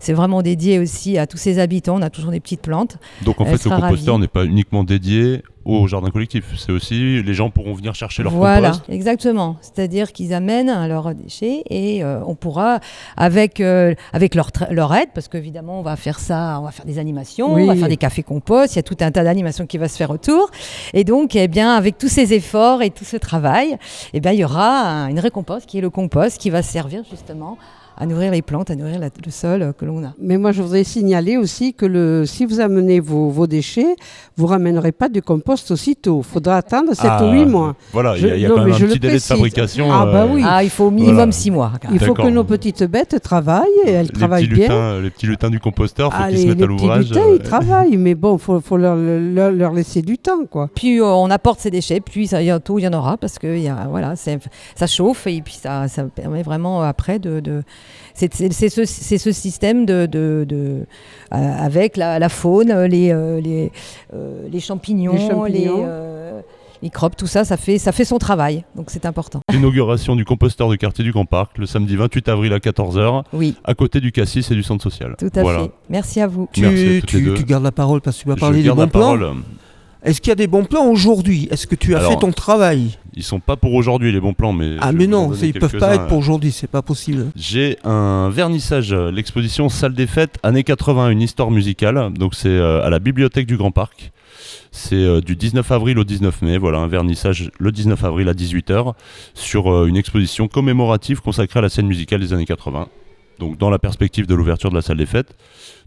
c'est 0.00 0.12
vraiment 0.12 0.42
dédié 0.42 0.78
aussi 0.80 1.16
à 1.16 1.26
tous 1.28 1.38
ces 1.38 1.58
habitants. 1.60 1.96
On 1.98 2.02
a 2.02 2.10
toujours 2.10 2.32
des 2.32 2.40
petites 2.40 2.62
plantes. 2.62 2.96
Donc 3.24 3.40
en 3.40 3.44
fait, 3.44 3.52
le 3.64 3.70
composteur 3.88 4.18
n'est 4.18 4.26
pas 4.28 4.44
uniquement 4.44 4.82
dédié 4.84 5.42
au 5.64 5.86
jardin 5.86 6.10
collectif. 6.10 6.44
C'est 6.56 6.72
aussi 6.72 7.22
les 7.22 7.34
gens 7.34 7.50
pourront 7.50 7.74
venir 7.74 7.94
chercher 7.94 8.22
leur 8.22 8.32
voilà, 8.32 8.70
compost. 8.72 8.88
exactement. 8.90 9.56
C'est-à-dire 9.62 10.12
qu'ils 10.12 10.32
amènent 10.34 10.86
leurs 10.88 11.14
déchets 11.14 11.62
et 11.70 12.04
euh, 12.04 12.20
on 12.26 12.34
pourra, 12.34 12.80
avec, 13.16 13.60
euh, 13.60 13.94
avec 14.12 14.34
leur, 14.34 14.50
leur 14.70 14.94
aide, 14.94 15.08
parce 15.14 15.28
qu'évidemment, 15.28 15.78
on 15.80 15.82
va 15.82 15.96
faire 15.96 16.18
ça, 16.18 16.58
on 16.60 16.64
va 16.64 16.70
faire 16.70 16.86
des 16.86 16.98
animations, 16.98 17.54
Oui. 17.54 17.62
on 17.62 17.66
va 17.66 17.76
faire 17.76 17.88
des 17.88 17.96
cafés 17.96 18.22
compost, 18.22 18.74
il 18.74 18.76
y 18.76 18.80
a 18.80 18.82
tout 18.82 18.96
un 19.00 19.10
tas 19.10 19.24
d'animations 19.24 19.66
qui 19.66 19.78
va 19.78 19.88
se 19.88 19.96
faire 19.96 20.10
autour. 20.10 20.50
Et 20.92 21.04
donc, 21.04 21.34
eh 21.36 21.48
bien, 21.48 21.74
avec 21.74 21.98
tous 21.98 22.08
ces 22.08 22.32
efforts 22.34 22.82
et 22.82 22.90
tout 22.90 23.04
ce 23.04 23.16
travail, 23.16 23.76
eh 24.12 24.20
bien, 24.20 24.32
il 24.32 24.38
y 24.40 24.44
aura 24.44 24.80
un- 24.82 25.08
une 25.08 25.18
récompense 25.20 25.64
qui 25.66 25.78
est 25.78 25.82
le 25.82 25.90
compost 25.90 26.38
qui 26.40 26.50
va 26.50 26.62
servir 26.62 27.02
justement 27.10 27.56
à 27.96 28.06
nourrir 28.06 28.32
les 28.32 28.42
plantes, 28.42 28.70
à 28.70 28.74
nourrir 28.76 28.98
la- 28.98 29.08
le 29.24 29.30
sol 29.30 29.62
euh, 29.62 29.72
que 29.72 29.84
l'on 29.84 30.04
a. 30.04 30.12
Mais 30.20 30.36
moi, 30.38 30.52
je 30.52 30.62
voudrais 30.62 30.84
signaler 30.84 31.36
aussi 31.36 31.74
que 31.74 31.86
le, 31.86 32.24
si 32.26 32.44
vous 32.44 32.60
amenez 32.60 33.00
vos, 33.00 33.28
vos 33.30 33.46
déchets, 33.46 33.94
vous 34.36 34.46
ramènerez 34.46 34.92
pas 34.92 35.08
du 35.08 35.22
compost 35.22 35.70
aussitôt. 35.70 36.20
Il 36.24 36.32
faudra 36.32 36.56
attendre 36.56 36.94
7 36.94 37.06
Ah, 37.08 37.24
ou 37.24 37.32
8 37.32 37.46
mois. 37.46 37.76
Voilà, 37.92 38.16
il 38.16 38.26
y 38.26 38.30
a, 38.30 38.34
il 38.36 38.42
y 38.42 38.46
a 38.46 38.48
non, 38.48 38.56
quand 38.56 38.64
même 38.64 38.74
un 38.74 38.78
petit 38.78 38.98
délai 38.98 39.14
de 39.14 39.18
fabrication. 39.20 39.92
Ah, 39.92 40.06
bah 40.06 40.26
oui. 40.30 40.42
Ah, 40.44 40.64
il 40.64 40.70
faut 40.70 40.84
au 40.86 40.90
minimum 40.90 41.14
Voilà. 41.16 41.32
6 41.32 41.50
mois. 41.50 41.72
Il 41.92 42.00
faut 42.00 42.14
que 42.14 42.28
nos 42.28 42.44
petites 42.44 42.82
bêtes 42.84 43.20
travaillent 43.22 43.62
et 43.86 43.90
elles 43.90 44.06
les 44.06 44.12
travaillent 44.12 44.46
petits 44.48 44.54
bien. 44.54 44.68
lutins, 44.68 45.00
les 45.00 45.10
petits 45.10 45.26
lutins 45.26 45.50
du 45.50 45.60
composteur, 45.60 46.12
faut 46.12 46.18
Ah, 46.20 46.28
qu'ils 46.28 46.38
se 46.38 46.42
les, 46.42 46.48
mettent 46.48 46.58
les 46.58 46.64
à 46.64 46.66
petits 46.66 46.82
l'ouvrage. 46.82 47.08
lutins, 47.10 47.20
euh, 47.20 47.36
ils 47.36 47.42
travaillent, 47.42 47.96
mais 47.96 48.14
bon, 48.14 48.36
il 48.36 48.40
faut, 48.40 48.60
faut 48.60 48.76
leur, 48.76 48.96
leur- 48.96 49.52
leur 49.52 49.72
laisser 49.72 50.02
du 50.02 50.18
temps, 50.18 50.46
quoi. 50.50 50.68
plus 50.74 51.00
euh, 51.02 51.06
on 51.06 51.30
apporte 51.30 51.60
ces 51.60 51.70
déchets, 51.70 52.00
ça, 52.26 52.40
bientôt 52.40 52.78
il 52.78 52.82
y 52.82 52.88
en 52.88 52.92
aura 52.92 53.16
parce 53.16 53.38
que 53.38 53.46
il 53.56 53.62
y 53.62 53.68
a, 53.68 53.86
voilà, 53.88 54.14
ça 54.16 54.86
chauffe 54.86 55.26
et 55.26 55.40
puis 55.42 55.54
ça, 55.60 55.86
ça 55.88 56.04
permet 56.04 56.42
vraiment 56.42 56.82
euh, 56.82 56.86
après 56.86 57.18
de. 57.18 57.40
de 57.40 57.62
c'est 58.14 58.32
c'est- 58.34 58.52
c'est 58.52 58.68
ce, 58.68 58.84
c'est 58.84 59.18
ce 59.18 59.32
système 59.32 59.86
de, 59.86 60.06
de, 60.06 60.44
de- 60.48 60.86
euh, 61.34 61.52
avec 61.58 61.96
la, 61.96 62.18
la 62.18 62.28
faune, 62.28 62.72
les, 62.84 63.10
euh, 63.12 63.40
les, 63.40 63.72
euh, 64.14 64.46
les 64.50 64.60
champignons, 64.60 65.14
Les 65.14 65.28
champignons. 65.28 65.84
euh, 65.86 66.40
microbes, 66.82 67.14
tout 67.16 67.26
ça, 67.26 67.44
ça 67.44 67.56
fait, 67.56 67.78
ça 67.78 67.92
fait 67.92 68.04
son 68.04 68.18
travail. 68.18 68.64
Donc 68.76 68.86
c'est 68.90 69.06
important. 69.06 69.40
L'inauguration 69.50 70.16
du 70.16 70.24
composteur 70.26 70.68
de 70.68 70.76
quartier 70.76 71.02
du 71.02 71.12
Grand 71.12 71.24
Parc 71.24 71.56
le 71.58 71.64
samedi 71.66 71.96
28 71.96 72.28
avril 72.28 72.52
à 72.52 72.58
14h, 72.58 73.24
Oui, 73.32 73.54
à 73.64 73.74
côté 73.74 74.00
du 74.00 74.12
Cassis 74.12 74.50
et 74.50 74.54
du 74.54 74.62
centre 74.62 74.82
social. 74.82 75.14
tout 75.18 75.30
à 75.34 75.40
voilà. 75.42 75.60
fait. 75.64 75.70
Merci 75.88 76.20
à 76.20 76.26
vous. 76.26 76.48
Merci 76.58 76.74
à 76.74 76.78
Tu, 76.78 76.86
les 76.86 77.02
tu- 77.02 77.22
deux. 77.22 77.34
tu 77.34 77.44
gardes 77.44 77.64
la 77.64 77.72
parole 77.72 78.00
parce 78.02 78.18
que 78.18 78.22
tu 78.24 78.28
vas 78.28 78.34
Je 78.34 78.40
parler 78.40 78.58
des 78.58 78.64
garde 78.64 78.76
bons 78.78 78.82
la 78.84 78.90
plans. 78.90 79.00
parole. 79.00 79.34
Est-ce 80.04 80.20
qu'il 80.20 80.28
y 80.28 80.32
a 80.32 80.36
des 80.36 80.46
bons 80.46 80.64
plans 80.64 80.86
aujourd'hui? 80.86 81.48
Est-ce 81.50 81.66
que 81.66 81.74
tu 81.74 81.94
as 81.94 81.98
Alors, 81.98 82.12
fait 82.12 82.18
ton 82.18 82.30
travail? 82.30 82.98
Ils 83.14 83.22
sont 83.22 83.40
pas 83.40 83.56
pour 83.56 83.72
aujourd'hui 83.72 84.12
les 84.12 84.20
bons 84.20 84.34
plans, 84.34 84.52
mais. 84.52 84.76
Ah 84.80 84.92
mais 84.92 85.06
non, 85.06 85.32
ils 85.32 85.54
peuvent 85.54 85.78
pas 85.78 85.94
être 85.94 86.08
pour 86.08 86.18
aujourd'hui, 86.18 86.52
c'est 86.52 86.70
pas 86.70 86.82
possible. 86.82 87.30
J'ai 87.34 87.78
un 87.84 88.28
vernissage, 88.28 88.92
euh, 88.92 89.10
l'exposition 89.10 89.70
Salle 89.70 89.94
des 89.94 90.06
Fêtes, 90.06 90.38
années 90.42 90.62
80, 90.62 91.08
une 91.08 91.22
histoire 91.22 91.50
musicale. 91.50 92.12
Donc 92.12 92.34
c'est 92.34 92.48
euh, 92.48 92.84
à 92.84 92.90
la 92.90 92.98
bibliothèque 92.98 93.46
du 93.46 93.56
Grand 93.56 93.70
Parc. 93.70 94.12
C'est 94.72 94.96
euh, 94.96 95.22
du 95.22 95.36
19 95.36 95.72
avril 95.72 95.98
au 95.98 96.04
19 96.04 96.42
mai. 96.42 96.58
Voilà, 96.58 96.78
un 96.78 96.88
vernissage 96.88 97.50
le 97.58 97.72
19 97.72 98.04
avril 98.04 98.28
à 98.28 98.34
18h 98.34 98.92
sur 99.32 99.86
une 99.86 99.96
exposition 99.96 100.48
commémorative 100.48 101.22
consacrée 101.22 101.60
à 101.60 101.62
la 101.62 101.70
scène 101.70 101.86
musicale 101.86 102.20
des 102.20 102.34
années 102.34 102.44
80. 102.44 102.88
Donc 103.38 103.56
dans 103.56 103.70
la 103.70 103.78
perspective 103.78 104.26
de 104.26 104.34
l'ouverture 104.34 104.70
de 104.70 104.76
la 104.76 104.82
salle 104.82 104.98
des 104.98 105.06
fêtes. 105.06 105.34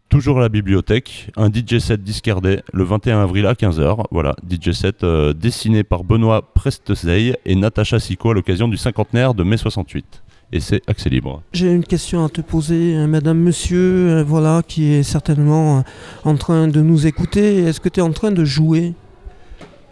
Toujours 0.10 0.38
à 0.38 0.42
la 0.42 0.48
bibliothèque, 0.48 1.32
un 1.36 1.50
DJ 1.52 1.80
set 1.80 2.02
discardé 2.02 2.62
le 2.72 2.86
21 2.86 3.20
avril 3.20 3.46
à 3.46 3.54
15h. 3.54 4.06
Voilà, 4.10 4.38
DJ 4.50 4.72
set 4.72 5.04
euh, 5.04 5.34
dessiné 5.34 5.84
par 5.84 6.06
Benoît 6.06 6.54
Prestezey 6.54 7.38
et 7.46 7.56
Natacha 7.56 8.00
Sicot 8.00 8.32
à 8.32 8.34
l'occasion 8.34 8.70
du 8.70 8.78
cinquantenaire 8.78 9.34
de 9.34 9.44
mai 9.44 9.58
68. 9.58 10.24
Et 10.54 10.62
c'est 10.62 10.82
accès 10.88 11.10
libre. 11.10 11.44
J'ai 11.52 11.74
une 11.74 11.84
question 11.84 12.24
à 12.24 12.30
te 12.30 12.40
poser, 12.40 12.96
euh, 12.96 13.06
madame, 13.06 13.38
monsieur, 13.38 14.10
euh, 14.10 14.24
voilà, 14.24 14.62
qui 14.66 14.94
est 14.94 15.04
certainement 15.04 15.84
en 16.24 16.36
train 16.36 16.70
de 16.70 16.80
nous 16.80 17.06
écouter. 17.06 17.64
Est-ce 17.64 17.82
que 17.82 17.90
tu 17.90 18.00
es 18.00 18.04
en 18.04 18.14
train 18.14 18.32
de 18.32 18.46
jouer? 18.46 18.94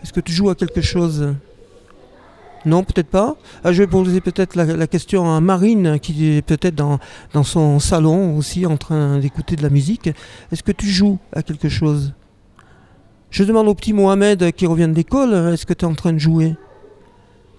Est-ce 0.01 0.13
que 0.13 0.21
tu 0.21 0.32
joues 0.32 0.49
à 0.49 0.56
quelque 0.56 0.80
chose? 0.82 1.36
Non, 2.65 2.84
peut-être 2.84 3.10
pas. 3.10 3.36
Ah, 3.63 3.71
je 3.71 3.84
vais 3.84 3.88
poser 3.88 4.21
peut-être 4.21 4.56
la, 4.56 4.88
question 4.88 5.36
à 5.36 5.39
Marine, 5.39 5.99
qui 5.99 6.32
est 6.32 6.41
peut-être 6.41 6.75
dans, 6.75 6.99
dans 7.34 7.43
son 7.43 7.80
salon 7.80 8.36
aussi 8.38 8.65
en 8.65 8.78
train 8.78 9.19
d'écouter 9.19 9.56
de 9.56 9.62
la 9.62 9.69
musique. 9.69 10.10
Est-ce 10.51 10.63
que 10.63 10.71
tu 10.71 10.88
joues 10.88 11.19
à 11.32 11.43
quelque 11.43 11.69
chose? 11.69 12.13
Je 13.30 13.43
demande 13.43 13.67
au 13.67 13.75
petit 13.75 13.93
Mohamed 13.93 14.51
qui 14.54 14.65
revient 14.65 14.88
de 14.88 14.95
l'école, 14.95 15.34
euh, 15.34 15.54
est-ce 15.54 15.65
que 15.65 15.73
tu 15.73 15.86
es 15.86 15.88
en 15.88 15.93
train 15.93 16.13
de 16.13 16.19
jouer? 16.19 16.56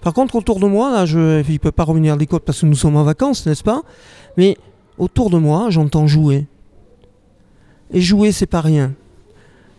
Par 0.01 0.13
contre, 0.13 0.35
autour 0.35 0.59
de 0.59 0.65
moi, 0.65 0.91
là, 0.91 1.05
je, 1.05 1.43
il 1.47 1.59
peut 1.59 1.71
pas 1.71 1.83
revenir 1.83 2.13
à 2.13 2.17
l'école 2.17 2.39
parce 2.41 2.61
que 2.61 2.65
nous 2.65 2.75
sommes 2.75 2.95
en 2.95 3.03
vacances, 3.03 3.45
n'est-ce 3.45 3.63
pas? 3.63 3.83
Mais 4.37 4.57
autour 4.97 5.29
de 5.29 5.37
moi, 5.37 5.69
j'entends 5.69 6.07
jouer. 6.07 6.47
Et 7.91 8.01
jouer, 8.01 8.31
c'est 8.31 8.47
pas 8.47 8.61
rien. 8.61 8.93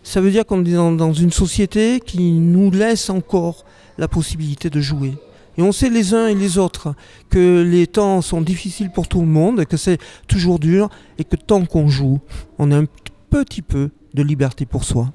Ça 0.08 0.22
veut 0.22 0.30
dire 0.30 0.46
qu'on 0.46 0.64
est 0.64 0.72
dans, 0.72 1.12
une 1.12 1.32
société 1.32 2.00
qui 2.00 2.32
nous 2.32 2.70
laisse 2.70 3.10
encore 3.10 3.66
la 3.98 4.08
possibilité 4.08 4.70
de 4.70 4.80
jouer. 4.80 5.12
Et 5.58 5.62
on 5.62 5.70
sait 5.70 5.90
les 5.90 6.14
uns 6.14 6.28
et 6.28 6.34
les 6.34 6.56
autres 6.56 6.94
que 7.28 7.60
les 7.60 7.86
temps 7.86 8.22
sont 8.22 8.40
difficiles 8.40 8.90
pour 8.90 9.06
tout 9.06 9.20
le 9.20 9.26
monde, 9.26 9.66
que 9.66 9.76
c'est 9.76 9.98
toujours 10.26 10.60
dur, 10.60 10.88
et 11.18 11.24
que 11.24 11.36
tant 11.36 11.66
qu'on 11.66 11.88
joue, 11.88 12.20
on 12.58 12.70
a 12.70 12.78
un 12.78 12.86
petit 13.28 13.60
peu 13.60 13.90
de 14.14 14.22
liberté 14.22 14.64
pour 14.64 14.84
soi. 14.84 15.12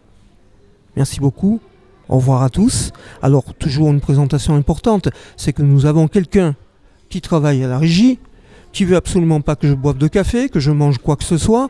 Merci 0.96 1.20
beaucoup. 1.20 1.60
Au 2.08 2.18
revoir 2.18 2.44
à 2.44 2.52
tous. 2.52 2.92
Alors, 3.24 3.56
toujours 3.56 3.90
une 3.90 4.00
présentation 4.00 4.54
importante, 4.54 5.10
c'est 5.38 5.54
que 5.54 5.64
nous 5.64 5.88
avons 5.88 6.08
quelqu'un 6.08 6.56
qui 7.10 7.20
travaille 7.20 7.64
à 7.64 7.68
la 7.68 7.80
régie, 7.80 8.20
qui 8.74 8.84
veut 8.84 8.98
absolument 8.98 9.40
pas 9.40 9.56
que 9.56 9.68
je 9.68 9.74
boive 9.74 9.98
de 9.98 10.08
café, 10.08 10.50
que 10.50 10.60
je 10.60 10.72
mange 10.72 10.98
quoi 10.98 11.16
que 11.16 11.24
ce 11.24 11.38
soit, 11.38 11.70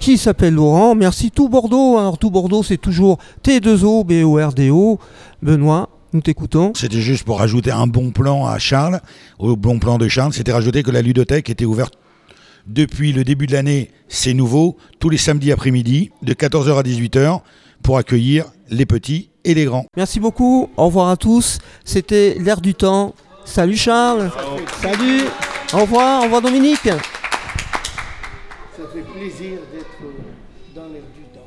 qui 0.00 0.18
s'appelle 0.18 0.54
Laurent. 0.54 0.94
Merci 0.94 1.30
tout 1.30 1.48
Bordeaux. 1.48 1.98
Alors, 1.98 2.18
tout 2.18 2.30
Bordeaux, 2.30 2.62
c'est 2.62 2.78
toujours 2.78 3.18
T2O, 3.44 4.04
B-O-R-D-O. 4.04 4.98
Benoît, 5.42 5.90
Nous 6.12 6.20
t'écoutons. 6.20 6.72
C'était 6.74 7.00
juste 7.00 7.24
pour 7.24 7.38
rajouter 7.38 7.70
un 7.70 7.86
bon 7.86 8.10
plan 8.10 8.46
à 8.46 8.58
Charles, 8.58 9.00
au 9.38 9.54
bon 9.54 9.78
plan 9.78 9.98
de 9.98 10.08
Charles, 10.08 10.32
c'était 10.32 10.52
rajouter 10.52 10.82
que 10.82 10.90
la 10.90 11.02
ludothèque 11.02 11.50
était 11.50 11.66
ouverte 11.66 11.94
depuis 12.68 13.12
le 13.12 13.24
début 13.24 13.46
de 13.46 13.52
l'année, 13.52 13.90
c'est 14.08 14.34
nouveau, 14.34 14.76
tous 15.00 15.08
les 15.08 15.16
samedis 15.16 15.52
après-midi, 15.52 16.10
de 16.22 16.34
14h 16.34 16.78
à 16.78 16.82
18h, 16.82 17.40
pour 17.82 17.98
accueillir 17.98 18.44
les 18.68 18.86
petits 18.86 19.30
et 19.44 19.54
les 19.54 19.64
grands. 19.64 19.86
Merci 19.96 20.20
beaucoup, 20.20 20.68
au 20.76 20.86
revoir 20.86 21.08
à 21.08 21.16
tous. 21.16 21.58
C'était 21.84 22.36
l'air 22.38 22.60
du 22.60 22.74
temps. 22.74 23.14
Salut 23.44 23.76
Charles. 23.76 24.30
Salut. 24.82 25.22
Au 25.74 25.80
revoir, 25.80 26.20
au 26.20 26.24
revoir 26.24 26.40
Dominique. 26.40 26.84
Ça 26.86 26.94
fait 28.90 29.02
plaisir 29.02 29.58
d'être 29.70 30.00
dans 30.74 30.86
l'air 30.86 31.02
du 31.14 31.24
temps. 31.34 31.44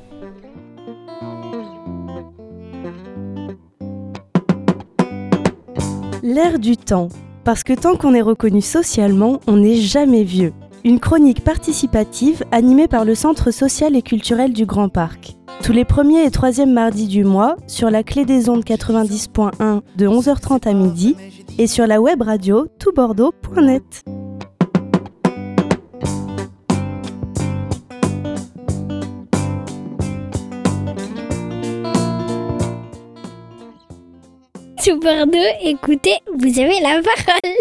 L'air 6.21 6.59
du 6.59 6.77
temps. 6.77 7.09
Parce 7.43 7.63
que 7.63 7.73
tant 7.73 7.95
qu'on 7.95 8.13
est 8.13 8.21
reconnu 8.21 8.61
socialement, 8.61 9.39
on 9.47 9.57
n'est 9.57 9.77
jamais 9.77 10.23
vieux. 10.23 10.53
Une 10.83 10.99
chronique 10.99 11.43
participative 11.43 12.43
animée 12.51 12.87
par 12.87 13.05
le 13.05 13.15
Centre 13.15 13.49
social 13.49 13.95
et 13.95 14.03
culturel 14.03 14.53
du 14.53 14.67
Grand 14.67 14.89
Parc. 14.89 15.35
Tous 15.63 15.73
les 15.73 15.85
premiers 15.85 16.25
et 16.25 16.31
troisièmes 16.31 16.73
mardis 16.73 17.07
du 17.07 17.23
mois, 17.23 17.55
sur 17.65 17.89
la 17.89 18.03
clé 18.03 18.25
des 18.25 18.49
ondes 18.49 18.63
90.1 18.63 19.81
de 19.95 20.07
11h30 20.07 20.67
à 20.67 20.73
midi 20.73 21.15
et 21.57 21.67
sur 21.67 21.87
la 21.87 22.01
web 22.01 22.21
radio 22.21 22.67
toutbordeaux.net. 22.79 24.03
Tout 34.83 34.99
Bordeaux, 34.99 35.37
écoutez, 35.63 36.17
vous 36.39 36.59
avez 36.59 36.79
la 36.81 37.01
parole. 37.03 37.51